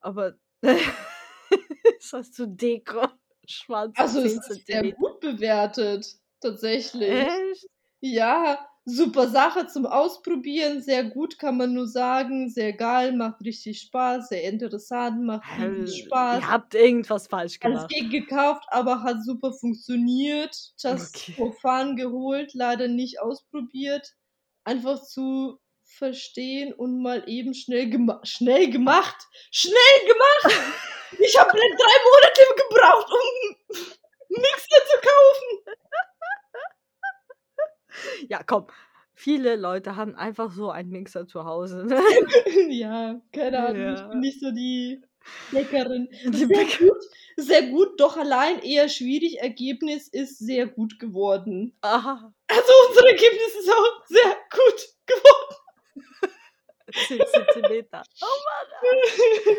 Aber 0.00 0.34
das 0.60 2.12
hast 2.12 2.38
du 2.38 2.46
Deko. 2.46 3.08
Schwarz 3.46 3.96
Also 3.96 4.20
es 4.20 4.34
10 4.34 4.56
ist 4.56 4.66
sehr 4.66 4.92
gut 4.92 5.20
bewertet, 5.20 6.06
tatsächlich. 6.40 7.10
Echt? 7.10 7.66
Ja, 8.00 8.68
super 8.88 9.28
Sache 9.28 9.66
zum 9.68 9.86
Ausprobieren, 9.86 10.82
sehr 10.82 11.04
gut, 11.04 11.38
kann 11.38 11.56
man 11.56 11.74
nur 11.74 11.86
sagen. 11.86 12.48
Sehr 12.50 12.72
geil, 12.72 13.12
macht 13.12 13.40
richtig 13.42 13.80
Spaß, 13.82 14.28
sehr 14.30 14.44
interessant, 14.44 15.22
macht 15.24 15.44
viel 15.56 15.58
Hell, 15.64 15.86
Spaß. 15.88 16.40
Ihr 16.42 16.50
habt 16.50 16.74
irgendwas 16.74 17.26
falsch 17.26 17.58
Alles 17.62 17.86
gemacht. 17.86 17.88
gegen 17.90 18.10
gekauft, 18.10 18.64
aber 18.68 19.02
hat 19.02 19.22
super 19.24 19.52
funktioniert. 19.52 20.54
Just 20.78 21.16
Okay. 21.16 21.32
for 21.32 21.52
fun 21.52 21.96
geholt, 21.96 22.52
leider 22.54 22.88
nicht 22.88 23.20
ausprobiert. 23.20 24.14
Einfach 24.64 25.02
zu 25.02 25.58
verstehen 25.84 26.72
und 26.74 27.00
mal 27.02 27.24
eben 27.28 27.54
schnell, 27.54 27.88
gema 27.88 28.20
schnell 28.22 28.68
gemacht. 28.70 29.16
Schnell 29.50 29.74
gemacht! 30.06 30.60
Ich 31.18 31.38
habe 31.38 31.50
drei 31.52 31.58
Monate 31.58 32.42
gebraucht, 32.68 33.10
um 33.10 33.76
Mixer 34.28 34.82
zu 34.90 34.98
kaufen. 35.00 35.76
Ja, 38.28 38.42
komm. 38.42 38.66
Viele 39.14 39.56
Leute 39.56 39.96
haben 39.96 40.14
einfach 40.14 40.52
so 40.52 40.70
einen 40.70 40.90
Mixer 40.90 41.26
zu 41.26 41.44
Hause. 41.44 41.84
Ne? 41.86 42.00
ja, 42.70 43.20
keine 43.32 43.58
Ahnung, 43.66 43.94
ich 43.94 44.00
Ja. 44.00 44.08
bin 44.08 44.20
nicht 44.20 44.40
so 44.40 44.50
die 44.52 45.02
Leckerin. 45.50 46.08
Die 46.24 46.44
Sehr 46.46 46.64
gut, 46.78 47.04
sehr 47.36 47.62
gut, 47.66 48.00
doch 48.00 48.16
allein 48.16 48.60
eher 48.60 48.88
schwierig. 48.88 49.40
Ergebnis 49.40 50.08
ist 50.08 50.38
sehr 50.38 50.66
gut 50.66 50.98
geworden. 50.98 51.76
Aha. 51.82 52.32
Also 52.48 52.72
unser 52.88 53.06
Ergebnis 53.08 53.54
ist 53.60 53.70
auch 53.70 54.06
sehr 54.06 54.36
gut 54.50 54.88
geworden. 55.06 55.54
10 57.06 57.20
Zentimeter. 57.26 58.02
Oh 58.22 58.26
Mann. 58.26 59.56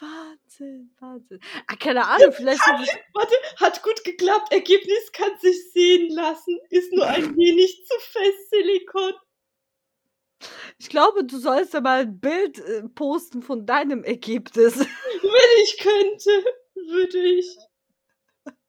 Wahnsinn, 0.00 0.90
Wahnsinn. 0.98 1.40
Ah, 1.66 1.76
keine 1.76 2.06
Ahnung, 2.06 2.32
vielleicht 2.32 2.60
es. 2.60 2.88
Warte, 3.14 3.34
hat 3.56 3.82
gut 3.82 4.02
geklappt. 4.04 4.52
Ergebnis 4.52 5.12
kann 5.12 5.38
sich 5.38 5.72
sehen 5.72 6.10
lassen. 6.10 6.58
Ist 6.70 6.92
nur 6.92 7.06
ein 7.06 7.36
wenig 7.36 7.84
zu 7.86 7.98
fest 8.00 8.50
Silikon. 8.50 9.12
Ich 10.78 10.88
glaube, 10.88 11.24
du 11.24 11.38
sollst 11.38 11.74
ja 11.74 11.80
mal 11.82 12.00
ein 12.00 12.18
Bild 12.18 12.58
äh, 12.58 12.88
posten 12.88 13.42
von 13.42 13.66
deinem 13.66 14.02
Ergebnis. 14.02 14.78
Wenn 14.78 15.64
ich 15.64 15.78
könnte, 15.78 16.44
würde 16.74 17.18
ich. 17.18 17.56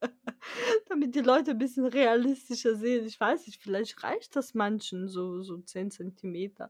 Damit 0.89 1.15
die 1.15 1.21
Leute 1.21 1.51
ein 1.51 1.57
bisschen 1.57 1.85
realistischer 1.85 2.75
sehen. 2.75 3.05
Ich 3.05 3.19
weiß 3.19 3.47
nicht, 3.47 3.61
vielleicht 3.61 4.03
reicht 4.03 4.35
das 4.35 4.53
manchen 4.53 5.07
so, 5.07 5.41
so 5.41 5.57
10 5.57 5.91
Zentimeter. 5.91 6.69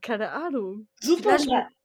Keine 0.00 0.30
Ahnung. 0.30 0.88
Super. 1.00 1.36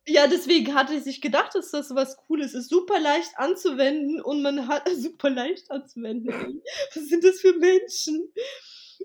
Ja, 0.10 0.28
deswegen 0.28 0.74
hatte 0.74 0.94
ich 0.94 1.04
sich 1.04 1.20
gedacht, 1.20 1.54
dass 1.54 1.72
das 1.72 1.94
was 1.94 2.16
Cooles 2.16 2.54
ist. 2.54 2.70
Super 2.70 3.00
leicht 3.00 3.32
anzuwenden 3.36 4.22
und 4.22 4.42
man 4.42 4.68
hat 4.68 4.88
super 4.96 5.30
leicht 5.30 5.70
anzuwenden. 5.70 6.62
Was 6.96 7.08
sind 7.08 7.24
das 7.24 7.42
für 7.42 7.54
Menschen? 7.54 8.32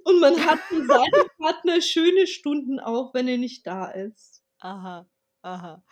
Und 0.05 0.21
man 0.21 0.37
hat 0.47 0.61
mit 0.71 0.87
seinem 0.87 1.29
Partner 1.39 1.81
schöne 1.81 2.27
Stunden 2.27 2.79
auch, 2.79 3.13
wenn 3.15 3.27
er 3.27 3.39
nicht 3.39 3.67
da 3.67 3.91
ist. 3.91 4.43
Aha, 4.61 5.09
aha. 5.43 5.83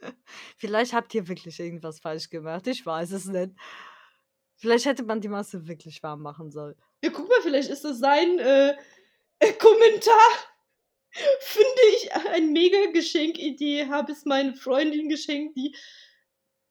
Vielleicht 0.56 0.92
habt 0.92 1.14
ihr 1.14 1.28
wirklich 1.28 1.58
irgendwas 1.60 2.00
falsch 2.00 2.28
gemacht. 2.28 2.66
Ich 2.66 2.84
weiß 2.84 3.12
es 3.12 3.26
nicht. 3.26 3.52
Vielleicht 4.56 4.86
hätte 4.86 5.04
man 5.04 5.20
die 5.20 5.28
Masse 5.28 5.68
wirklich 5.68 6.02
warm 6.02 6.22
machen 6.22 6.50
sollen. 6.50 6.74
Ja, 7.02 7.10
guck 7.10 7.28
mal, 7.28 7.40
vielleicht 7.42 7.70
ist 7.70 7.84
das 7.84 8.00
sein 8.00 8.40
äh, 8.40 8.74
Kommentar. 9.60 10.28
Finde 11.40 11.80
ich 11.96 12.12
ein 12.32 12.52
mega 12.52 12.90
Geschenkidee. 12.92 13.86
Habe 13.88 14.12
es 14.12 14.24
meine 14.24 14.54
Freundin 14.54 15.08
geschenkt, 15.08 15.56
die, 15.56 15.74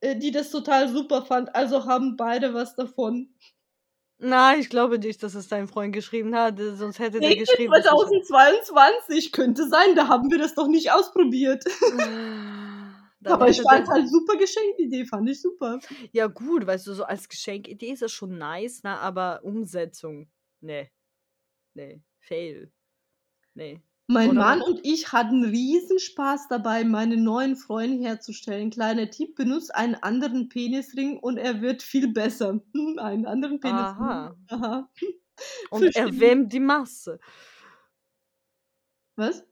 äh, 0.02 0.16
die 0.16 0.32
das 0.32 0.52
total 0.52 0.90
super 0.90 1.26
fand. 1.26 1.56
Also 1.56 1.86
haben 1.86 2.16
beide 2.18 2.54
was 2.54 2.76
davon. 2.76 3.34
Nein, 4.20 4.60
ich 4.62 4.70
glaube 4.70 4.98
nicht, 4.98 5.22
dass 5.22 5.36
es 5.36 5.48
dein 5.48 5.68
Freund 5.68 5.94
geschrieben 5.94 6.36
hat. 6.36 6.60
äh, 6.60 6.76
Sonst 6.76 6.98
hätte 7.00 7.20
der 7.20 7.30
Nächstes 7.30 7.50
geschrieben. 7.52 7.72
dass 7.74 7.86
ich- 7.86 8.24
2022 8.28 9.32
könnte 9.32 9.68
sein, 9.68 9.96
da 9.96 10.08
haben 10.08 10.32
wir 10.32 10.40
das 10.40 10.56
noch 10.56 10.68
nicht 10.68 10.92
ausprobiert. 10.92 11.64
Dann 13.20 13.34
Aber 13.34 13.50
ich 13.50 13.62
fand 13.62 13.88
der- 13.88 13.94
halt 13.96 14.10
super 14.10 14.38
Geschenkidee, 14.38 15.06
fand 15.06 15.30
ich 15.30 15.42
super. 15.42 15.80
Ja, 16.14 16.28
gut, 16.28 16.66
weißt 16.66 16.86
du, 16.88 16.94
so 16.94 17.04
als 17.04 17.28
Geschenkidee 17.28 17.92
ist 17.92 18.02
das 18.04 18.12
schon 18.12 18.38
nice, 18.38 18.84
ne? 18.84 18.98
Aber 19.00 19.42
Umsetzung, 19.44 20.30
nee. 20.62 20.90
Nee, 21.74 22.02
fail. 22.20 22.72
Nee. 23.56 23.82
Mein 24.10 24.30
Oder- 24.32 24.40
Mann 24.40 24.62
und 24.62 24.80
ich 24.84 25.12
hatten 25.12 25.44
Riesenspaß 25.44 26.48
dabei, 26.48 26.86
meine 26.86 27.18
neuen 27.18 27.58
Freunde 27.58 28.02
herzustellen. 28.08 28.70
Kleiner 28.70 29.10
Tipp, 29.10 29.36
benutzt 29.36 29.76
einen 29.76 29.96
anderen 29.96 30.48
Penisring 30.48 31.20
und 31.20 31.38
er 31.38 31.62
wird 31.62 31.84
viel 31.84 32.14
besser. 32.14 32.62
Einen 32.98 33.26
anderen 33.26 33.60
Penisring. 33.60 33.86
Aha. 33.86 34.36
Aha. 34.50 34.90
Und 35.70 35.96
erwärmt 35.96 36.54
die 36.54 36.60
Masse. 36.62 37.20
Was? 39.18 39.44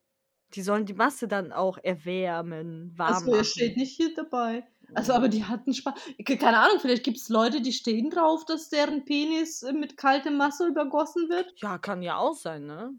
Die 0.53 0.62
sollen 0.62 0.85
die 0.85 0.93
Masse 0.93 1.27
dann 1.27 1.51
auch 1.51 1.77
erwärmen, 1.77 2.93
warm 2.95 3.13
Achso, 3.13 3.33
er 3.33 3.43
steht 3.43 3.75
nicht 3.77 3.95
hier 3.97 4.13
dabei. 4.15 4.65
Also, 4.93 5.13
aber 5.13 5.27
die 5.27 5.43
hatten 5.43 5.74
Spaß. 5.74 5.95
Ke- 6.24 6.38
Keine 6.38 6.59
Ahnung, 6.59 6.79
vielleicht 6.79 7.03
gibt 7.03 7.17
es 7.17 7.27
Leute, 7.27 7.59
die 7.62 7.74
stehen 7.74 8.09
drauf, 8.09 8.45
dass 8.45 8.69
deren 8.69 9.03
Penis 9.03 9.63
äh, 9.63 9.74
mit 9.74 9.97
kaltem 9.97 10.38
Masse 10.38 10.67
übergossen 10.67 11.27
wird. 11.27 11.51
Ja, 11.57 11.77
kann 11.77 12.01
ja 12.03 12.17
auch 12.17 12.35
sein, 12.35 12.65
ne? 12.67 12.93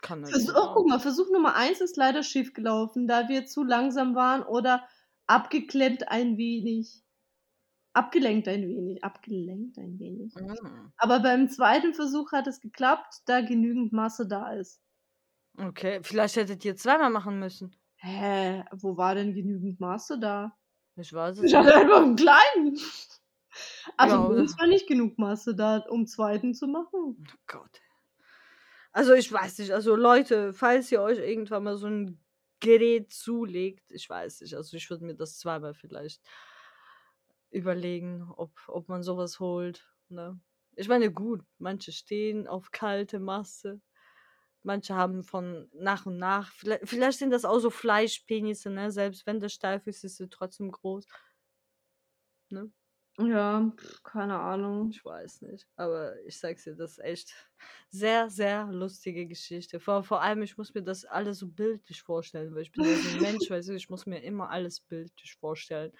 Kann 0.00 0.24
Versuch, 0.24 0.48
natürlich 0.48 0.62
oh, 0.70 0.74
guck 0.74 0.88
mal, 0.88 1.00
Versuch 1.00 1.30
Nummer 1.32 1.54
eins 1.56 1.80
ist 1.80 1.96
leider 1.96 2.22
schief 2.22 2.52
gelaufen, 2.54 3.08
da 3.08 3.28
wir 3.28 3.46
zu 3.46 3.64
langsam 3.64 4.14
waren 4.14 4.42
oder 4.42 4.86
abgeklemmt 5.26 6.08
ein 6.08 6.36
wenig. 6.36 7.02
Abgelenkt 7.94 8.46
ein 8.48 8.62
wenig. 8.68 9.02
Abgelenkt 9.02 9.76
ein 9.78 9.98
wenig. 9.98 10.34
Mm, 10.36 10.92
Aber 10.98 11.20
beim 11.20 11.48
zweiten 11.48 11.94
Versuch 11.94 12.30
hat 12.32 12.46
es 12.46 12.60
geklappt, 12.60 13.22
da 13.26 13.40
genügend 13.40 13.92
Masse 13.92 14.28
da 14.28 14.52
ist. 14.52 14.80
Okay, 15.58 16.00
vielleicht 16.02 16.36
hättet 16.36 16.64
ihr 16.64 16.76
zweimal 16.76 17.10
machen 17.10 17.40
müssen. 17.40 17.74
Hä, 17.96 18.64
wo 18.72 18.96
war 18.96 19.16
denn 19.16 19.34
genügend 19.34 19.80
Masse 19.80 20.20
da? 20.20 20.56
Ich 20.94 21.12
weiß 21.12 21.38
es 21.38 21.44
Ich 21.44 21.54
hatte 21.54 21.66
nicht. 21.68 21.76
einfach 21.76 22.02
einen 22.02 22.16
kleinen. 22.16 22.78
Also 23.96 24.14
Ja, 24.14 24.22
uns 24.22 24.56
war 24.58 24.68
nicht 24.68 24.86
genug 24.86 25.18
Masse 25.18 25.56
da, 25.56 25.78
um 25.88 26.06
zweiten 26.06 26.54
zu 26.54 26.68
machen. 26.68 26.90
Oh 26.92 27.16
Gott. 27.48 27.80
Also 28.98 29.12
ich 29.12 29.30
weiß 29.30 29.60
nicht, 29.60 29.70
also 29.70 29.94
Leute, 29.94 30.52
falls 30.52 30.90
ihr 30.90 31.00
euch 31.00 31.18
irgendwann 31.18 31.62
mal 31.62 31.76
so 31.76 31.86
ein 31.86 32.20
Gerät 32.58 33.12
zulegt, 33.12 33.92
ich 33.92 34.10
weiß 34.10 34.40
nicht, 34.40 34.56
also 34.56 34.76
ich 34.76 34.90
würde 34.90 35.04
mir 35.04 35.14
das 35.14 35.38
zweimal 35.38 35.72
vielleicht 35.72 36.20
überlegen, 37.52 38.28
ob, 38.36 38.50
ob 38.66 38.88
man 38.88 39.04
sowas 39.04 39.38
holt. 39.38 39.88
Ne? 40.08 40.40
Ich 40.74 40.88
meine, 40.88 41.12
gut, 41.12 41.42
manche 41.58 41.92
stehen 41.92 42.48
auf 42.48 42.72
kalte 42.72 43.20
Masse, 43.20 43.80
manche 44.64 44.96
haben 44.96 45.22
von 45.22 45.70
nach 45.74 46.04
und 46.04 46.16
nach, 46.16 46.50
vielleicht, 46.50 46.88
vielleicht 46.88 47.18
sind 47.20 47.30
das 47.30 47.44
auch 47.44 47.60
so 47.60 47.70
Fleischpenisse, 47.70 48.68
ne? 48.68 48.90
Selbst 48.90 49.26
wenn 49.26 49.38
der 49.38 49.48
steif 49.48 49.86
ist, 49.86 50.02
ist 50.02 50.18
er 50.18 50.28
trotzdem 50.28 50.72
groß. 50.72 51.06
Ne? 52.50 52.72
Ja, 53.20 53.72
keine 54.04 54.38
Ahnung. 54.38 54.90
Ich 54.90 55.04
weiß 55.04 55.42
nicht. 55.42 55.66
Aber 55.76 56.14
ich 56.24 56.38
sag's 56.38 56.62
dir, 56.64 56.76
das 56.76 56.92
ist 56.92 57.04
echt 57.04 57.34
sehr, 57.90 58.30
sehr 58.30 58.66
lustige 58.70 59.26
Geschichte. 59.26 59.80
Vor, 59.80 60.04
vor 60.04 60.22
allem, 60.22 60.42
ich 60.42 60.56
muss 60.56 60.72
mir 60.72 60.82
das 60.84 61.04
alles 61.04 61.38
so 61.40 61.48
bildlich 61.48 62.02
vorstellen, 62.02 62.54
weil 62.54 62.62
ich 62.62 62.70
bin 62.72 62.84
ja 62.84 62.94
so 62.96 63.08
ein 63.08 63.20
Mensch, 63.20 63.50
weißt 63.50 63.68
du, 63.70 63.72
ich 63.74 63.90
muss 63.90 64.06
mir 64.06 64.22
immer 64.22 64.50
alles 64.50 64.80
bildlich 64.80 65.34
vorstellen. 65.34 65.92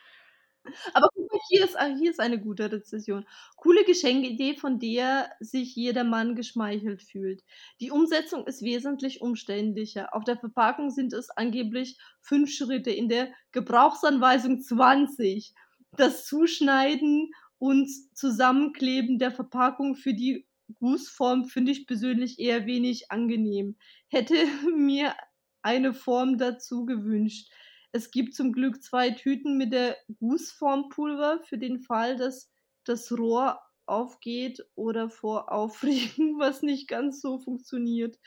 Aber 0.95 1.09
guck 1.15 1.31
mal, 1.33 1.41
hier 1.49 1.65
ist, 1.65 1.79
ah, 1.79 1.87
hier 1.99 2.11
ist 2.11 2.21
eine 2.21 2.39
gute 2.41 2.71
Rezession. 2.71 3.27
Coole 3.57 3.85
Geschenkidee, 3.85 4.55
von 4.57 4.79
der 4.79 5.31
sich 5.41 5.75
jeder 5.77 6.05
Mann 6.05 6.35
geschmeichelt 6.37 7.03
fühlt. 7.03 7.43
Die 7.81 7.91
Umsetzung 7.91 8.47
ist 8.47 8.63
wesentlich 8.63 9.21
umständlicher. 9.23 10.15
Auf 10.15 10.25
der 10.25 10.37
Verpackung 10.39 10.91
sind 10.91 11.13
es 11.13 11.31
angeblich 11.31 11.99
fünf 12.21 12.51
Schritte, 12.53 12.91
in 12.91 13.09
der 13.09 13.33
Gebrauchsanweisung 13.53 14.61
20. 14.61 15.55
Das 15.99 16.27
Zuschneiden 16.27 17.33
und 17.59 17.91
Zusammenkleben 18.15 19.19
der 19.19 19.33
Verpackung 19.33 19.97
für 19.97 20.15
die 20.15 20.47
Gussform 20.79 21.47
finde 21.47 21.73
ich 21.73 21.89
persönlich 21.89 22.39
eher 22.39 22.67
wenig 22.67 23.11
angenehm. 23.11 23.77
Hätte 24.07 24.35
mir 24.77 25.13
eine 25.61 25.93
Form 25.93 26.39
dazu 26.39 26.87
gewünscht. 26.87 27.51
Es 27.91 28.13
gibt 28.13 28.37
zum 28.37 28.53
Glück 28.53 28.81
zwei 28.81 29.11
Tüten 29.11 29.59
mit 29.59 29.73
der 29.73 29.97
Gussformpulver 30.21 31.41
für 31.43 31.59
den 31.59 31.81
Fall, 31.81 32.17
dass 32.17 32.49
das 32.85 33.11
Rohr 33.11 33.61
aufgeht 33.87 34.65
oder 34.77 35.11
vor 35.11 35.51
Aufregen, 35.51 36.39
was 36.39 36.63
nicht 36.63 36.87
ganz 36.87 37.21
so 37.21 37.41
funktioniert. 37.41 38.21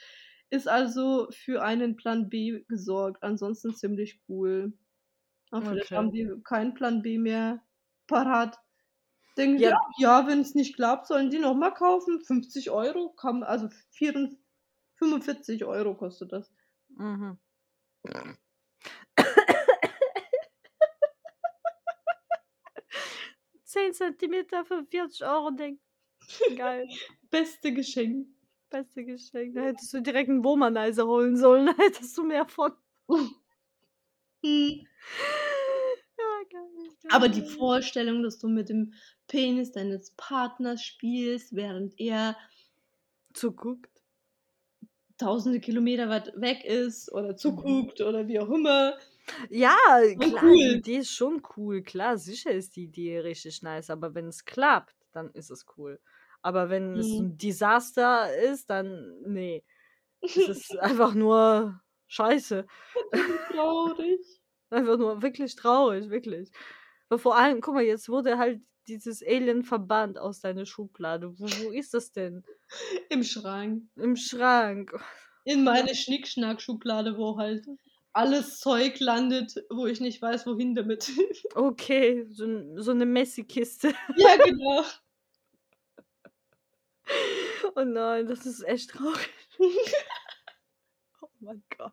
Ist 0.50 0.68
also 0.68 1.28
für 1.30 1.62
einen 1.62 1.96
Plan 1.96 2.28
B 2.28 2.64
gesorgt. 2.68 3.22
Ansonsten 3.22 3.74
ziemlich 3.74 4.20
cool. 4.28 4.74
Aber 5.52 5.62
vielleicht 5.62 5.86
Okay. 5.86 5.96
haben 5.96 6.10
die 6.12 6.28
keinen 6.44 6.74
Plan 6.74 7.02
B 7.02 7.18
mehr 7.18 7.62
parat. 8.08 8.58
Denken 9.36 9.60
Ja. 9.60 9.70
ja, 9.70 9.76
ja, 9.98 10.26
wenn 10.26 10.40
es 10.40 10.54
nicht 10.54 10.74
klappt, 10.76 11.06
sollen 11.06 11.30
die 11.30 11.38
nochmal 11.38 11.74
kaufen. 11.74 12.20
50 12.24 12.70
Euro, 12.70 13.10
kann, 13.10 13.42
also 13.44 13.68
44, 13.90 14.38
45 14.96 15.64
Euro 15.64 15.94
kostet 15.96 16.32
das. 16.32 16.52
Mhm. 16.98 17.38
Zehn 23.64 23.92
Zentimeter 23.92 24.64
für 24.64 24.84
40 24.84 25.24
Euro, 25.24 25.50
Ding. 25.50 25.80
Geil. 26.56 26.86
Beste 27.30 27.72
Geschenk. 27.72 28.28
Beste 28.70 29.04
Geschenk. 29.04 29.54
Da 29.54 29.62
hättest 29.62 29.92
du 29.92 30.00
direkt 30.00 30.30
einen 30.30 30.44
Womanizer 30.44 31.06
holen 31.06 31.36
sollen, 31.36 31.66
da 31.76 31.76
hättest 31.76 32.16
du 32.16 32.24
mehr 32.24 32.46
von. 32.46 32.72
Hm. 34.44 34.86
Aber 37.08 37.28
die 37.28 37.42
geil. 37.42 37.46
Vorstellung, 37.46 38.22
dass 38.22 38.38
du 38.38 38.48
mit 38.48 38.68
dem 38.68 38.94
Penis 39.28 39.72
deines 39.72 40.12
Partners 40.16 40.82
spielst, 40.82 41.54
während 41.54 41.98
er 42.00 42.36
Zuguckt. 43.34 44.02
tausende 45.18 45.60
Kilometer 45.60 46.08
weit 46.10 46.32
weg 46.40 46.64
ist 46.64 47.10
oder 47.12 47.36
zuguckt 47.36 48.00
oder 48.00 48.26
wie 48.28 48.40
auch 48.40 48.50
immer. 48.50 48.98
Ja, 49.50 49.76
klar, 50.20 50.42
cool. 50.42 50.68
die 50.68 50.74
Idee 50.76 50.98
ist 50.98 51.12
schon 51.12 51.42
cool. 51.56 51.82
Klar, 51.82 52.18
sicher 52.18 52.50
ist 52.52 52.76
die 52.76 52.84
Idee 52.84 53.20
richtig 53.20 53.62
nice, 53.62 53.90
aber 53.90 54.14
wenn 54.14 54.26
es 54.28 54.44
klappt, 54.44 54.96
dann 55.12 55.30
ist 55.30 55.50
es 55.50 55.64
cool. 55.76 56.00
Aber 56.42 56.70
wenn 56.70 56.98
es 56.98 57.18
Mhm. 57.18 57.20
ein 57.20 57.36
Desaster 57.38 58.34
ist, 58.36 58.68
dann 58.70 59.20
nee. 59.24 59.64
Es 60.34 60.48
ist 60.48 60.76
einfach 60.80 61.14
nur 61.14 61.80
scheiße. 62.08 62.66
Traurig. 63.48 64.40
Einfach 64.70 64.98
nur 64.98 65.22
wirklich 65.22 65.54
traurig, 65.56 66.08
wirklich. 66.10 66.50
Aber 67.12 67.18
vor 67.18 67.36
allem, 67.36 67.60
guck 67.60 67.74
mal, 67.74 67.82
jetzt 67.82 68.08
wurde 68.08 68.38
halt 68.38 68.62
dieses 68.88 69.22
Alien 69.22 69.64
verbannt 69.64 70.16
aus 70.16 70.40
deiner 70.40 70.64
Schublade. 70.64 71.38
Wo, 71.38 71.44
wo 71.44 71.70
ist 71.70 71.92
das 71.92 72.10
denn? 72.10 72.42
Im 73.10 73.22
Schrank. 73.22 73.82
Im 73.96 74.16
Schrank. 74.16 74.98
In 75.44 75.62
meine 75.62 75.94
Schnickschnack-Schublade, 75.94 77.18
wo 77.18 77.36
halt 77.36 77.66
alles 78.14 78.60
Zeug 78.60 78.98
landet, 78.98 79.62
wo 79.68 79.86
ich 79.86 80.00
nicht 80.00 80.22
weiß, 80.22 80.46
wohin 80.46 80.74
damit. 80.74 81.10
Okay, 81.54 82.24
so, 82.30 82.46
so 82.80 82.92
eine 82.92 83.04
Messi-Kiste. 83.04 83.92
ja, 84.16 84.36
genau. 84.42 84.82
Oh 87.74 87.84
nein, 87.84 88.26
das 88.26 88.46
ist 88.46 88.62
echt 88.62 88.88
traurig. 88.88 89.28
Oh 91.20 91.28
mein 91.40 91.62
Gott. 91.76 91.92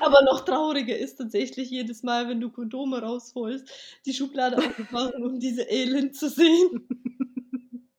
Aber 0.00 0.22
noch 0.22 0.44
trauriger 0.44 0.96
ist 0.96 1.16
tatsächlich 1.16 1.70
jedes 1.70 2.02
Mal, 2.02 2.28
wenn 2.28 2.40
du 2.40 2.50
Kondome 2.50 3.00
rausholst, 3.02 3.68
die 4.06 4.14
Schublade 4.14 4.58
aufzumachen 4.58 5.22
und 5.24 5.40
diese 5.40 5.62
Elend 5.62 6.16
zu 6.16 6.28
sehen. 6.28 6.88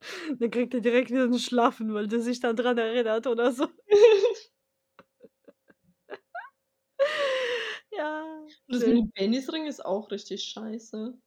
Dann 0.39 0.51
kriegt 0.51 0.73
er 0.73 0.81
direkt 0.81 1.09
wieder 1.11 1.23
einen 1.23 1.39
Schlaffen, 1.39 1.93
weil 1.93 2.07
der 2.07 2.19
sich 2.21 2.39
dann 2.39 2.55
dran 2.55 2.77
erinnert 2.77 3.27
oder 3.27 3.51
so. 3.51 3.67
Ja, 7.91 8.23
Das 8.67 8.85
mit 8.85 8.97
dem 8.97 9.11
Penisring 9.11 9.65
ist 9.67 9.83
auch 9.85 10.11
richtig 10.11 10.43
scheiße. 10.43 11.17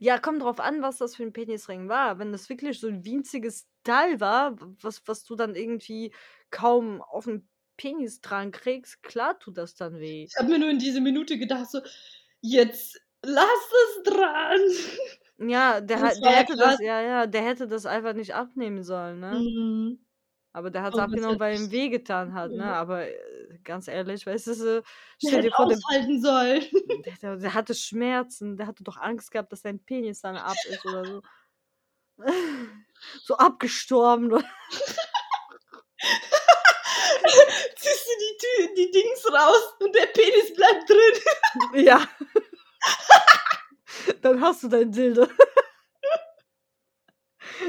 Ja, 0.00 0.18
kommt 0.18 0.42
drauf 0.42 0.58
an, 0.60 0.80
was 0.82 0.98
das 0.98 1.16
für 1.16 1.22
ein 1.22 1.32
Penisring 1.32 1.88
war. 1.88 2.18
Wenn 2.18 2.32
das 2.32 2.48
wirklich 2.48 2.80
so 2.80 2.88
ein 2.88 3.04
winziges 3.04 3.66
Teil 3.84 4.20
war, 4.20 4.56
was 4.82 5.02
was 5.06 5.24
du 5.24 5.36
dann 5.36 5.54
irgendwie 5.54 6.12
kaum 6.50 7.02
auf 7.02 7.26
'n 7.26 7.48
Penis 7.76 8.20
dran 8.20 8.52
kriegst, 8.52 9.02
klar 9.02 9.38
tut 9.38 9.58
das 9.58 9.74
dann 9.74 9.98
weh. 10.00 10.24
Ich 10.24 10.36
habe 10.38 10.48
mir 10.50 10.58
nur 10.58 10.70
in 10.70 10.78
diese 10.78 11.00
Minute 11.00 11.38
gedacht 11.38 11.70
so: 11.70 11.80
„Jetzt 12.40 13.00
lass 13.22 13.70
es 13.96 14.02
dran!“ 14.04 14.60
Ja, 15.38 15.80
der 15.82 16.00
Das 16.00 16.02
ha 16.02 16.14
war 16.20 16.30
der 16.30 16.32
hätte 16.34 16.56
das 16.56 16.78
ja, 16.78 17.00
ja, 17.02 17.26
der 17.26 17.42
hätte 17.42 17.68
das 17.68 17.84
einfach 17.84 18.14
nicht 18.14 18.34
abnehmen 18.34 18.82
sollen, 18.82 19.20
ne? 19.20 19.46
Mhm. 19.46 19.98
Aber 20.54 20.70
der 20.70 20.82
Aber 20.90 21.06
das 21.08 21.26
abgenommen, 21.26 21.38
weil 21.40 21.54
ihm 21.56 21.70
wehgetan 21.70 22.32
hat, 22.34 22.54
ne? 22.54 22.64
ja. 22.64 22.74
Aber, 22.74 23.06
äh, 23.08 23.58
ganz 23.62 23.88
ehrlich, 23.88 24.26
weißt 24.26 24.46
du, 24.48 24.54
so 24.54 24.82
Der 25.22 25.32
stell 25.32 25.40
dir 25.40 25.52
vor, 25.52 25.66
der 25.66 25.82
aushalten 25.84 26.20
sollen. 26.20 26.62
der 26.92 27.16
der 27.18 27.36
der 27.36 27.54
hatte 27.54 27.74
Schmerzen, 27.74 28.56
der 28.56 28.66
hatte 28.66 28.84
doch 28.84 28.96
Angst 28.98 29.30
gehabt, 29.30 29.52
dass 29.52 29.62
sein 29.62 29.80
Penis 29.84 30.20
dann 30.22 30.36
ab 30.36 30.64
ist 30.66 30.86
oder 30.86 31.06
so. 31.06 31.22
So 33.24 33.36
abgestorben 33.38 34.30
Ziehst 37.76 38.06
du 38.06 38.10
die 38.18 38.36
die 38.76 38.90
Dings 38.90 39.26
raus 39.32 39.74
und 39.80 39.94
der 39.94 40.06
Penis 40.06 40.54
bleibt 40.54 40.88
drin. 40.88 41.20
Ja. 41.86 42.06
Dann 44.22 44.40
hast 44.40 44.62
du 44.62 44.68
dein 44.68 44.90
Dildo. 44.92 45.26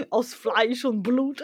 Aus 0.10 0.34
Fleisch 0.34 0.86
und 0.86 1.04
Blut. 1.04 1.44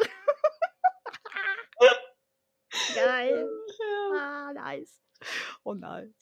Geil. 2.96 3.48
Ja. 3.80 4.20
Ah, 4.20 4.54
nice. 4.54 5.00
Oh 5.64 5.74
nein. 5.74 6.14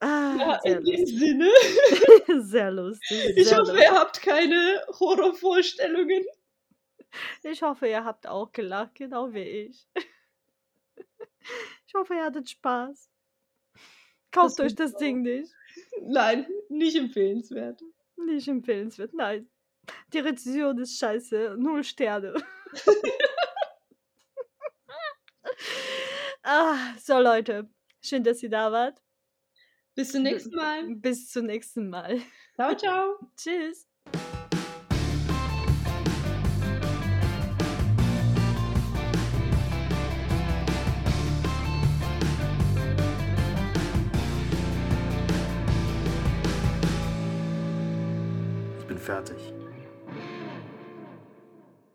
Ah, 0.00 0.34
Ja, 0.38 0.60
in 0.64 0.84
dem 0.84 1.00
lustig. 1.00 1.18
Sinne. 1.18 1.50
Sehr 2.42 2.70
lustig, 2.70 3.36
Ich 3.36 3.48
sehr 3.48 3.58
hoffe, 3.58 3.72
lustig. 3.72 3.88
ihr 3.90 3.94
habt 3.98 4.22
keine 4.22 4.82
Horrorvorstellungen. 5.00 6.24
Ich 7.42 7.62
hoffe, 7.62 7.88
ihr 7.88 8.04
habt 8.04 8.26
auch 8.26 8.52
gelacht, 8.52 8.94
genau 8.96 9.32
wie 9.32 9.68
ich. 9.68 9.86
Ich 11.86 11.94
hoffe, 11.94 12.14
ihr 12.14 12.24
hattet 12.24 12.50
Spaß. 12.50 13.10
Kauft 14.32 14.58
Das 14.58 14.66
euch 14.66 14.74
das. 14.74 14.96
Ding 14.96 15.22
nicht. 15.22 15.52
Nein, 16.02 16.46
nicht 16.68 16.96
empfehlenswert. 16.96 17.80
Nicht 18.16 18.48
empfehlenswert, 18.48 19.14
nein. 19.14 19.48
Die 20.12 20.18
Rezension 20.18 20.78
ist 20.78 20.98
scheiße. 20.98 21.56
Null 21.58 21.84
Sterne. 21.84 22.34
Ah, 26.42 26.94
so 26.98 27.18
Leute, 27.18 27.70
schön, 28.02 28.22
dass 28.22 28.42
ihr 28.42 28.50
da 28.50 28.70
wart. 28.70 29.02
Bis 29.94 30.12
zum 30.12 30.22
nächsten 30.22 30.54
Mal. 30.54 30.94
bis 30.96 31.30
zum 31.30 31.46
nächsten 31.46 31.88
Mal. 31.88 32.20
Ciao, 32.56 32.74
ciao. 32.76 33.18
Tschüss. 33.36 33.88